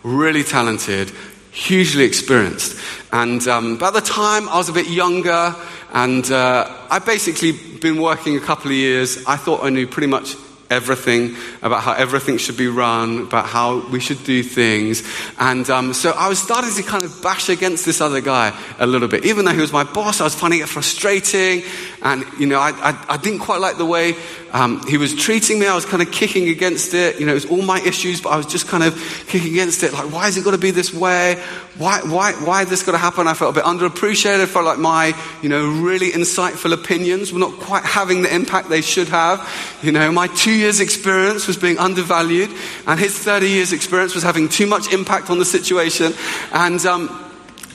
really 0.03 0.43
talented, 0.43 1.13
hugely 1.53 2.03
experienced. 2.03 2.77
And 3.13 3.47
um, 3.47 3.79
by 3.79 3.93
the 3.93 4.01
time 4.01 4.49
I 4.49 4.57
was 4.57 4.69
a 4.69 4.73
bit 4.73 4.89
younger, 4.89 5.55
and 5.93 6.29
uh, 6.29 6.77
I 6.91 6.99
basically 6.99 7.53
been 7.53 8.03
working 8.03 8.37
a 8.37 8.41
couple 8.41 8.73
of 8.73 8.77
years, 8.77 9.25
I 9.27 9.37
thought 9.37 9.63
I 9.63 9.71
knew 9.71 9.87
pretty 9.87 10.09
much 10.09 10.35
everything, 10.71 11.37
about 11.63 11.83
how 11.83 11.93
everything 11.93 12.39
should 12.39 12.57
be 12.57 12.69
run, 12.69 13.23
about 13.23 13.47
how 13.47 13.89
we 13.89 14.01
should 14.01 14.23
do 14.25 14.43
things. 14.43 15.03
And 15.39 15.69
um, 15.71 15.93
so 15.95 16.11
I 16.11 16.29
was 16.29 16.39
starting 16.41 16.73
to 16.75 16.83
kind 16.83 17.05
of 17.05 17.23
bash 17.23 17.49
against 17.49 17.85
this 17.85 18.01
other 18.01 18.21
guy 18.21 18.59
a 18.79 18.87
little 18.87 19.09
bit. 19.09 19.25
Even 19.25 19.45
though 19.45 19.53
he 19.53 19.61
was 19.61 19.73
my 19.73 19.85
boss, 19.85 20.21
I 20.21 20.25
was 20.25 20.35
finding 20.35 20.61
it 20.61 20.69
frustrating. 20.69 21.63
And, 22.07 22.25
you 22.39 22.47
know, 22.47 22.61
I, 22.61 22.71
I, 22.71 23.05
I 23.09 23.17
didn't 23.17 23.41
quite 23.41 23.61
like 23.61 23.79
the 23.79 23.85
way 23.85 24.15
um, 24.53 24.81
he 24.87 24.97
was 24.97 25.13
treating 25.13 25.59
me. 25.59 25.67
I 25.67 25.75
was 25.75 25.85
kind 25.85 26.01
of 26.01 26.13
kicking 26.13 26.49
against 26.49 26.95
it. 26.95 27.19
You 27.19 27.27
know, 27.27 27.33
it 27.33 27.35
was 27.35 27.47
all 27.47 27.63
my 27.63 27.81
issues, 27.81 28.21
but 28.21 28.29
I 28.29 28.37
was 28.37 28.47
just 28.47 28.69
kind 28.69 28.85
of 28.85 28.95
kicking 29.27 29.51
against 29.51 29.83
it. 29.83 29.93
Like, 29.93 30.13
why 30.13 30.27
has 30.27 30.37
it 30.37 30.45
got 30.45 30.53
to 30.53 30.59
be 30.59 30.71
this 30.71 30.95
way? 30.95 31.35
Why, 31.79 31.99
why, 32.03 32.33
why 32.35 32.63
is 32.63 32.71
this 32.71 32.85
got 32.85 32.93
to 32.93 32.99
happen? 32.99 33.27
I 33.27 33.35
felt 33.35 33.57
a 33.57 33.61
bit 33.61 33.65
underappreciated. 33.65 34.41
I 34.41 34.47
felt 34.47 34.65
like 34.65 34.79
my, 34.79 35.21
you 35.43 35.49
know, 35.49 35.67
really 35.69 36.13
insightful 36.13 36.73
opinions 36.73 37.33
were 37.33 37.41
not 37.41 37.55
quite 37.59 37.83
having 37.83 38.23
the 38.23 38.33
impact 38.33 38.69
they 38.69 38.83
should 38.83 39.09
have. 39.09 39.43
You 39.83 39.91
know, 39.91 40.13
my 40.13 40.29
two 40.29 40.53
years 40.53 40.79
experience 40.79 41.49
was 41.49 41.57
being 41.57 41.77
undervalued, 41.77 42.51
and 42.87 43.01
his 43.01 43.19
30 43.19 43.49
years 43.49 43.73
experience 43.73 44.15
was 44.15 44.23
having 44.23 44.49
too 44.49 44.69
much 44.69 44.93
impact 44.93 45.29
on 45.29 45.41
the 45.41 45.45
situation. 45.45 46.15
And, 46.53 46.87
um, 46.87 47.26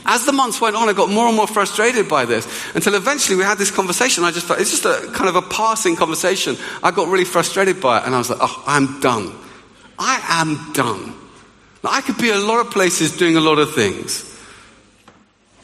as 0.05 0.25
the 0.25 0.31
months 0.31 0.59
went 0.59 0.75
on, 0.75 0.89
I 0.89 0.93
got 0.93 1.09
more 1.09 1.27
and 1.27 1.35
more 1.35 1.47
frustrated 1.47 2.09
by 2.09 2.25
this 2.25 2.47
until 2.73 2.95
eventually 2.95 3.37
we 3.37 3.43
had 3.43 3.57
this 3.57 3.71
conversation. 3.71 4.23
I 4.23 4.31
just 4.31 4.47
thought, 4.47 4.59
it's 4.59 4.71
just 4.71 4.85
a 4.85 5.11
kind 5.13 5.29
of 5.29 5.35
a 5.35 5.41
passing 5.41 5.95
conversation. 5.95 6.57
I 6.81 6.91
got 6.91 7.07
really 7.07 7.25
frustrated 7.25 7.79
by 7.79 7.99
it 7.99 8.05
and 8.05 8.15
I 8.15 8.17
was 8.17 8.29
like, 8.29 8.39
oh, 8.41 8.63
I'm 8.65 8.99
done. 8.99 9.33
I 9.99 10.19
am 10.41 10.73
done. 10.73 11.13
Now, 11.83 11.91
I 11.91 12.01
could 12.01 12.17
be 12.17 12.29
a 12.29 12.37
lot 12.37 12.65
of 12.65 12.71
places 12.71 13.15
doing 13.15 13.37
a 13.37 13.41
lot 13.41 13.59
of 13.59 13.73
things. 13.73 14.27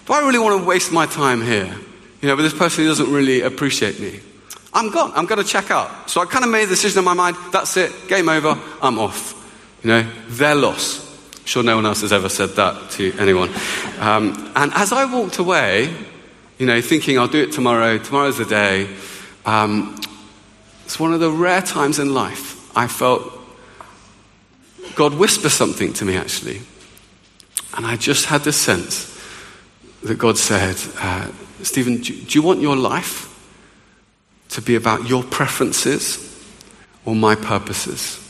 Do 0.06 0.14
I 0.14 0.20
really 0.20 0.40
want 0.40 0.62
to 0.62 0.68
waste 0.68 0.92
my 0.92 1.06
time 1.06 1.42
here? 1.42 1.76
You 2.22 2.30
know, 2.30 2.36
with 2.36 2.46
this 2.46 2.54
person 2.54 2.84
who 2.84 2.90
doesn't 2.90 3.12
really 3.12 3.42
appreciate 3.42 4.00
me. 4.00 4.20
I'm 4.74 4.92
gone. 4.92 5.12
I'm 5.16 5.26
going 5.26 5.42
to 5.44 5.48
check 5.48 5.72
out. 5.72 6.10
So 6.10 6.22
I 6.22 6.26
kind 6.26 6.46
of 6.46 6.52
made 6.52 6.64
a 6.64 6.68
decision 6.68 7.00
in 7.00 7.06
my 7.06 7.14
mind. 7.14 7.36
That's 7.52 7.76
it. 7.78 7.92
Game 8.08 8.30
over. 8.30 8.60
I'm 8.82 9.00
off. 9.00 9.34
You 9.84 9.90
know, 9.90 10.12
their 10.30 10.56
loss. 10.56 11.07
Sure 11.48 11.64
no 11.64 11.78
one 11.78 11.86
else 11.86 12.02
has 12.02 12.12
ever 12.12 12.28
said 12.28 12.50
that 12.58 12.92
to 12.92 13.14
anyone. 13.18 13.50
Um, 14.00 14.52
and 14.54 14.70
as 14.74 14.92
I 14.92 15.06
walked 15.06 15.38
away, 15.38 15.96
you 16.58 16.66
know, 16.66 16.82
thinking 16.82 17.18
I'll 17.18 17.30
do 17.30 17.42
it 17.42 17.54
tomorrow, 17.54 17.98
tomorrow's 17.98 18.38
the 18.38 18.44
day, 18.44 18.94
um, 19.46 19.98
it's 20.84 21.00
one 21.00 21.14
of 21.14 21.22
the 21.22 21.32
rare 21.32 21.62
times 21.62 22.00
in 22.00 22.14
life 22.14 22.76
I 22.76 22.88
felt 22.88 23.32
God 24.96 25.14
whisper 25.14 25.48
something 25.48 25.94
to 25.94 26.04
me 26.04 26.18
actually. 26.18 26.64
And 27.78 27.86
I 27.86 27.96
just 27.96 28.26
had 28.26 28.42
this 28.42 28.58
sense 28.58 29.18
that 30.04 30.18
God 30.18 30.38
said, 30.38 30.76
uh, 31.00 31.32
Stephen, 31.64 32.02
do, 32.02 32.14
do 32.14 32.38
you 32.38 32.42
want 32.42 32.60
your 32.60 32.76
life 32.76 33.24
to 34.50 34.62
be 34.62 34.76
about 34.76 35.08
your 35.08 35.24
preferences 35.24 36.46
or 37.06 37.16
my 37.16 37.36
purposes? 37.36 38.27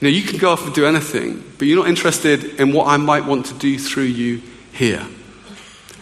You 0.00 0.08
know, 0.08 0.16
you 0.16 0.22
can 0.22 0.38
go 0.38 0.50
off 0.50 0.64
and 0.66 0.74
do 0.74 0.86
anything, 0.86 1.42
but 1.58 1.66
you're 1.66 1.78
not 1.78 1.88
interested 1.88 2.60
in 2.60 2.72
what 2.72 2.88
I 2.88 2.96
might 2.96 3.24
want 3.24 3.46
to 3.46 3.54
do 3.54 3.78
through 3.78 4.04
you 4.04 4.42
here. 4.72 5.06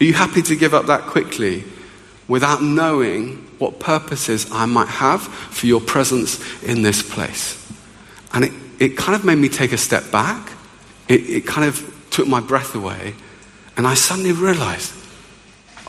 Are 0.00 0.05
you 0.05 0.14
happy 0.14 0.42
to 0.42 0.57
give 0.57 0.74
up 0.74 0.87
that 0.87 1.02
quickly 1.02 1.64
without 2.26 2.62
knowing 2.62 3.37
what 3.59 3.78
purposes 3.78 4.48
I 4.50 4.66
might 4.66 4.88
have 4.88 5.22
for 5.22 5.66
your 5.66 5.81
presence 5.81 6.40
in 6.62 6.83
this 6.83 7.02
place? 7.02 7.59
And 8.33 8.44
it, 8.46 8.52
it 8.81 8.96
kind 8.96 9.14
of 9.14 9.24
made 9.24 9.37
me 9.37 9.48
take 9.48 9.72
a 9.72 9.78
step 9.78 10.11
back. 10.11 10.50
It, 11.09 11.20
it 11.28 11.46
kind 11.46 11.68
of 11.68 12.09
took 12.11 12.26
my 12.26 12.40
breath 12.40 12.74
away. 12.74 13.14
And 13.76 13.87
I 13.87 13.94
suddenly 13.94 14.33
realized, 14.33 14.92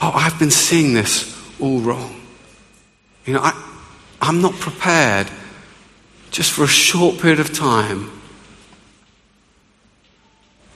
oh, 0.02 0.12
I've 0.14 0.38
been 0.38 0.52
seeing 0.52 0.94
this 0.94 1.36
all 1.60 1.80
wrong. 1.80 2.22
You 3.26 3.34
know, 3.34 3.42
I, 3.42 3.54
I'm 4.22 4.42
not 4.42 4.54
prepared 4.54 5.28
just 6.34 6.52
for 6.52 6.64
a 6.64 6.68
short 6.68 7.20
period 7.20 7.40
of 7.40 7.54
time 7.54 8.10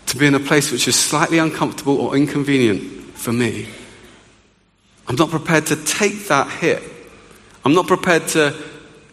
to 0.06 0.15
be 0.15 0.28
in 0.28 0.36
a 0.36 0.39
place 0.39 0.72
which 0.72 0.88
is 0.88 0.96
slightly 0.96 1.39
uncomfortable 1.39 2.00
or 2.00 2.15
inconvenient 2.15 2.80
for 3.15 3.34
me. 3.34 3.67
I'm 5.08 5.15
not 5.15 5.32
prepared 5.32 5.65
to 5.67 5.76
take 5.76 6.28
that 6.28 6.50
hit. 6.50 6.84
I'm 7.65 7.74
not 7.74 7.88
prepared 7.88 8.28
to 8.30 8.56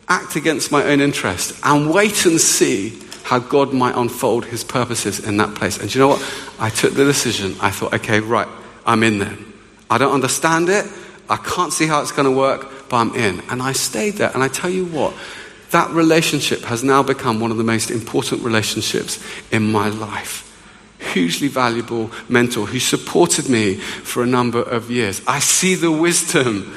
act 0.07 0.37
against 0.37 0.71
my 0.71 0.85
own 0.85 1.01
interest 1.01 1.59
and 1.65 1.91
wait 1.93 2.27
and 2.27 2.39
see 2.39 3.01
how 3.23 3.39
God 3.39 3.73
might 3.73 3.97
unfold 3.97 4.45
his 4.45 4.63
purposes 4.63 5.27
in 5.27 5.39
that 5.39 5.55
place. 5.55 5.79
And 5.81 5.93
you 5.93 5.99
know 5.99 6.09
what? 6.09 6.55
I 6.59 6.69
took 6.69 6.93
the 6.93 7.05
decision. 7.05 7.57
I 7.63 7.71
thought, 7.71 7.95
okay, 7.95 8.21
right, 8.21 8.49
I'm 8.85 9.03
in 9.03 9.19
there. 9.19 9.39
I 9.89 9.97
don't 9.97 10.13
understand 10.13 10.69
it. 10.69 10.85
I 11.31 11.39
can't 11.39 11.73
see 11.73 11.87
how 11.87 12.03
it's 12.03 12.13
going 12.13 12.31
to 12.31 12.39
work, 12.39 12.91
but 12.91 12.97
I'm 12.99 13.15
in. 13.15 13.41
And 13.49 13.63
I 13.63 13.73
stayed 13.73 14.15
there. 14.15 14.31
And 14.35 14.43
I 14.43 14.49
tell 14.49 14.69
you 14.69 14.85
what, 14.85 15.15
that 15.75 15.91
relationship 15.91 16.61
has 16.63 16.85
now 16.85 17.03
become 17.03 17.41
one 17.41 17.51
of 17.51 17.57
the 17.57 17.65
most 17.65 17.91
important 17.91 18.43
relationships 18.45 19.19
in 19.51 19.73
my 19.73 19.89
life. 19.89 20.49
Hugely 21.13 21.49
valuable 21.49 22.13
mentor 22.29 22.65
who 22.65 22.79
supported 22.79 23.49
me 23.49 23.75
for 23.75 24.23
a 24.23 24.27
number 24.27 24.63
of 24.63 24.89
years. 24.89 25.21
I 25.27 25.41
see 25.41 25.75
the 25.75 25.91
wisdom 25.91 26.73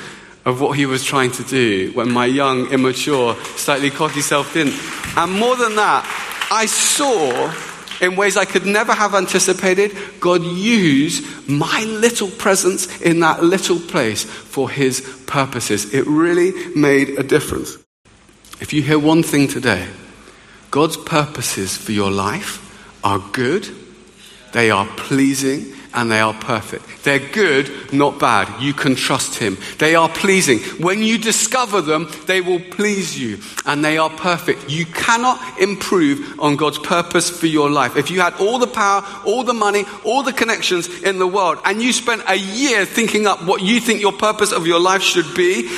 of 0.46 0.60
what 0.62 0.78
he 0.78 0.88
was 0.88 1.04
trying 1.04 1.30
to 1.34 1.44
do 1.44 1.92
when 1.94 2.12
my 2.12 2.26
young, 2.26 2.72
immature, 2.72 3.36
slightly 3.56 3.92
cocky 3.92 4.22
self 4.22 4.52
didn't. 4.54 4.74
And 5.16 5.32
more 5.32 5.56
than 5.56 5.76
that, 5.76 6.04
I 6.52 6.66
saw 6.66 7.54
in 8.02 8.16
ways 8.16 8.36
I 8.36 8.46
could 8.46 8.66
never 8.66 8.94
have 8.94 9.14
anticipated 9.14 9.96
God 10.20 10.42
use 10.42 11.22
my 11.48 11.84
little 11.84 12.30
presence 12.30 13.00
in 13.02 13.20
that 13.20 13.44
little 13.44 13.80
place 13.80 14.24
for 14.24 14.72
his 14.72 15.02
purposes. 15.28 15.94
It 15.94 16.08
really 16.08 16.74
made 16.76 17.10
a 17.20 17.24
difference. 17.24 17.78
If 18.60 18.74
you 18.74 18.82
hear 18.82 19.00
one 19.00 19.24
thing 19.24 19.48
today, 19.48 19.88
God's 20.72 20.98
purposes 20.98 21.78
for 21.78 21.92
your 21.92 22.12
life 22.12 22.64
are 23.04 23.20
good, 23.32 23.68
they 24.52 24.72
are 24.72 24.88
pleasing, 24.98 25.74
and 25.94 26.12
they 26.12 26.20
are 26.20 26.34
perfect. 26.34 27.04
They're 27.04 27.18
good, 27.32 27.72
not 27.92 28.20
bad. 28.20 28.62
You 28.62 28.74
can 28.74 28.96
trust 28.96 29.40
Him. 29.40 29.58
They 29.80 29.96
are 29.96 30.10
pleasing. 30.10 30.60
When 30.80 31.02
you 31.02 31.18
discover 31.18 31.82
them, 31.82 32.08
they 32.26 32.42
will 32.42 32.60
please 32.60 33.20
you, 33.20 33.40
and 33.66 33.84
they 33.84 33.98
are 33.98 34.10
perfect. 34.10 34.70
You 34.70 34.86
cannot 34.86 35.60
improve 35.60 36.40
on 36.40 36.56
God's 36.56 36.78
purpose 36.78 37.30
for 37.30 37.48
your 37.48 37.70
life. 37.70 37.96
If 37.96 38.12
you 38.12 38.22
had 38.22 38.36
all 38.36 38.60
the 38.60 38.68
power, 38.68 39.04
all 39.26 39.44
the 39.44 39.54
money, 39.54 39.86
all 40.04 40.24
the 40.24 40.34
connections 40.34 40.88
in 41.04 41.20
the 41.20 41.28
world, 41.28 41.60
and 41.66 41.82
you 41.82 41.92
spent 41.94 42.22
a 42.28 42.36
year 42.36 42.86
thinking 42.86 43.26
up 43.26 43.44
what 43.46 43.62
you 43.62 43.80
think 43.80 44.02
your 44.02 44.14
purpose 44.14 44.52
of 44.52 44.68
your 44.68 44.80
life 44.80 45.02
should 45.02 45.34
be, 45.36 45.70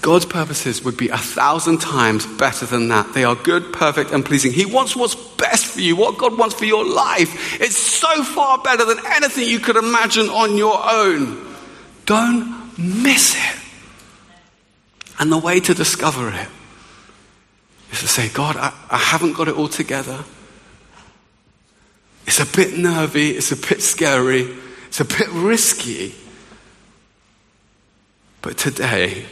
God's 0.00 0.24
purposes 0.24 0.82
would 0.84 0.96
be 0.96 1.08
a 1.08 1.18
thousand 1.18 1.80
times 1.80 2.26
better 2.26 2.66
than 2.66 2.88
that. 2.88 3.12
They 3.12 3.24
are 3.24 3.34
good, 3.34 3.72
perfect, 3.72 4.10
and 4.10 4.24
pleasing. 4.24 4.52
He 4.52 4.64
wants 4.64 4.96
what's 4.96 5.14
best 5.14 5.66
for 5.66 5.80
you, 5.80 5.96
what 5.96 6.18
God 6.18 6.38
wants 6.38 6.54
for 6.54 6.64
your 6.64 6.84
life. 6.84 7.60
It's 7.60 7.76
so 7.76 8.22
far 8.24 8.58
better 8.58 8.84
than 8.84 8.98
anything 9.06 9.48
you 9.48 9.58
could 9.58 9.76
imagine 9.76 10.28
on 10.28 10.56
your 10.56 10.78
own. 10.82 11.54
Don't 12.06 12.78
miss 12.78 13.34
it. 13.36 13.58
And 15.18 15.30
the 15.30 15.38
way 15.38 15.60
to 15.60 15.74
discover 15.74 16.28
it 16.30 16.48
is 17.92 18.00
to 18.00 18.08
say, 18.08 18.28
God, 18.28 18.56
I, 18.56 18.72
I 18.88 18.98
haven't 18.98 19.34
got 19.34 19.48
it 19.48 19.56
all 19.56 19.68
together. 19.68 20.24
It's 22.26 22.40
a 22.40 22.56
bit 22.56 22.78
nervy, 22.78 23.30
it's 23.32 23.52
a 23.52 23.56
bit 23.56 23.82
scary, 23.82 24.48
it's 24.86 25.00
a 25.00 25.04
bit 25.04 25.28
risky. 25.30 26.14
But 28.40 28.56
today, 28.56 29.26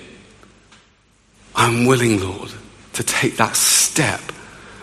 I'm 1.54 1.86
willing, 1.86 2.20
Lord, 2.20 2.52
to 2.94 3.02
take 3.02 3.36
that 3.36 3.56
step 3.56 4.20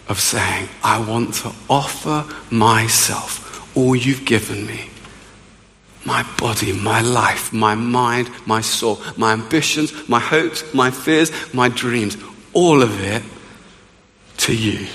of 0.08 0.20
saying, 0.20 0.70
I 0.84 1.00
want 1.00 1.34
to 1.36 1.52
offer 1.70 2.26
myself, 2.50 3.76
all 3.76 3.96
you've 3.96 4.26
given 4.26 4.66
me 4.66 4.90
my 6.08 6.24
body, 6.40 6.72
my 6.72 7.02
life, 7.02 7.52
my 7.52 7.76
mind, 7.76 8.30
my 8.46 8.62
soul, 8.62 9.02
my 9.18 9.34
ambitions, 9.34 10.08
my 10.08 10.22
hopes, 10.22 10.64
my 10.74 10.90
fears, 10.90 11.30
my 11.54 11.68
dreams, 11.68 12.16
all 12.54 12.82
of 12.82 13.04
it 13.04 13.22
to 14.38 14.56
you. 14.56 14.88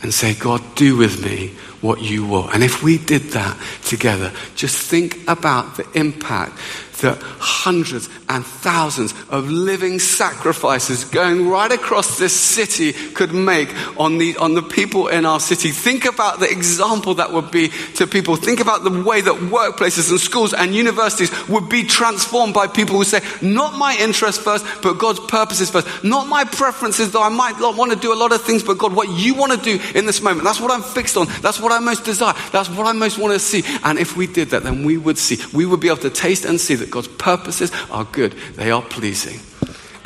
And 0.00 0.14
say, 0.14 0.34
God, 0.34 0.62
do 0.76 0.96
with 0.96 1.24
me 1.24 1.48
what 1.80 2.00
you 2.00 2.24
will. 2.24 2.48
And 2.50 2.62
if 2.62 2.84
we 2.84 2.98
did 2.98 3.22
that 3.32 3.60
together, 3.84 4.32
just 4.54 4.78
think 4.78 5.18
about 5.26 5.76
the 5.76 5.90
impact 5.98 6.56
that 7.00 7.18
hundreds 7.22 8.08
and 8.28 8.44
thousands 8.44 9.14
of 9.30 9.50
living 9.50 9.98
sacrifices 9.98 11.04
going 11.04 11.48
right 11.48 11.72
across 11.72 12.18
this 12.18 12.38
city 12.38 12.92
could 12.92 13.32
make 13.32 13.68
on 13.98 14.18
the, 14.18 14.36
on 14.36 14.54
the 14.54 14.62
people 14.62 15.08
in 15.08 15.24
our 15.24 15.40
city. 15.40 15.70
Think 15.70 16.04
about 16.04 16.40
the 16.40 16.50
example 16.50 17.14
that 17.14 17.32
would 17.32 17.50
be 17.50 17.68
to 17.96 18.06
people. 18.06 18.36
Think 18.36 18.60
about 18.60 18.84
the 18.84 19.02
way 19.02 19.20
that 19.20 19.34
workplaces 19.34 20.10
and 20.10 20.20
schools 20.20 20.52
and 20.52 20.74
universities 20.74 21.30
would 21.48 21.68
be 21.68 21.84
transformed 21.84 22.54
by 22.54 22.66
people 22.66 22.96
who 22.96 23.04
say, 23.04 23.20
not 23.42 23.74
my 23.74 23.96
interests 24.00 24.42
first, 24.42 24.64
but 24.82 24.94
God's 24.94 25.20
purposes 25.20 25.70
first. 25.70 26.04
Not 26.04 26.26
my 26.26 26.44
preferences, 26.44 27.12
though 27.12 27.22
I 27.22 27.28
might 27.28 27.58
not 27.58 27.76
want 27.76 27.92
to 27.92 27.98
do 27.98 28.12
a 28.12 28.18
lot 28.18 28.32
of 28.32 28.42
things, 28.42 28.62
but 28.62 28.78
God, 28.78 28.94
what 28.94 29.08
you 29.08 29.34
want 29.34 29.52
to 29.52 29.58
do 29.58 29.80
in 29.98 30.06
this 30.06 30.20
moment. 30.20 30.44
That's 30.44 30.60
what 30.60 30.70
I'm 30.70 30.82
fixed 30.82 31.16
on. 31.16 31.26
That's 31.40 31.60
what 31.60 31.72
I 31.72 31.78
most 31.78 32.04
desire. 32.04 32.34
That's 32.52 32.68
what 32.68 32.86
I 32.86 32.92
most 32.92 33.18
want 33.18 33.32
to 33.34 33.38
see. 33.38 33.62
And 33.84 33.98
if 33.98 34.16
we 34.16 34.26
did 34.26 34.50
that, 34.50 34.62
then 34.62 34.84
we 34.84 34.96
would 34.96 35.18
see, 35.18 35.38
we 35.52 35.66
would 35.66 35.80
be 35.80 35.88
able 35.88 35.98
to 35.98 36.10
taste 36.10 36.44
and 36.44 36.60
see 36.60 36.74
that 36.88 36.94
God's 36.94 37.08
purposes 37.08 37.70
are 37.90 38.04
good, 38.04 38.32
they 38.54 38.70
are 38.70 38.82
pleasing, 38.82 39.40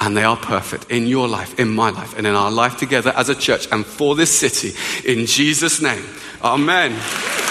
and 0.01 0.17
they 0.17 0.25
are 0.25 0.37
perfect 0.37 0.91
in 0.91 1.07
your 1.07 1.29
life, 1.29 1.59
in 1.59 1.69
my 1.69 1.91
life, 1.91 2.17
and 2.17 2.27
in 2.27 2.35
our 2.35 2.51
life 2.51 2.77
together 2.77 3.13
as 3.17 3.29
a 3.29 3.35
church 3.35 3.69
and 3.71 3.87
for 3.87 4.15
this 4.15 4.37
city. 4.37 4.73
In 5.09 5.27
Jesus' 5.27 5.81
name, 5.81 6.05
amen. 6.43 7.42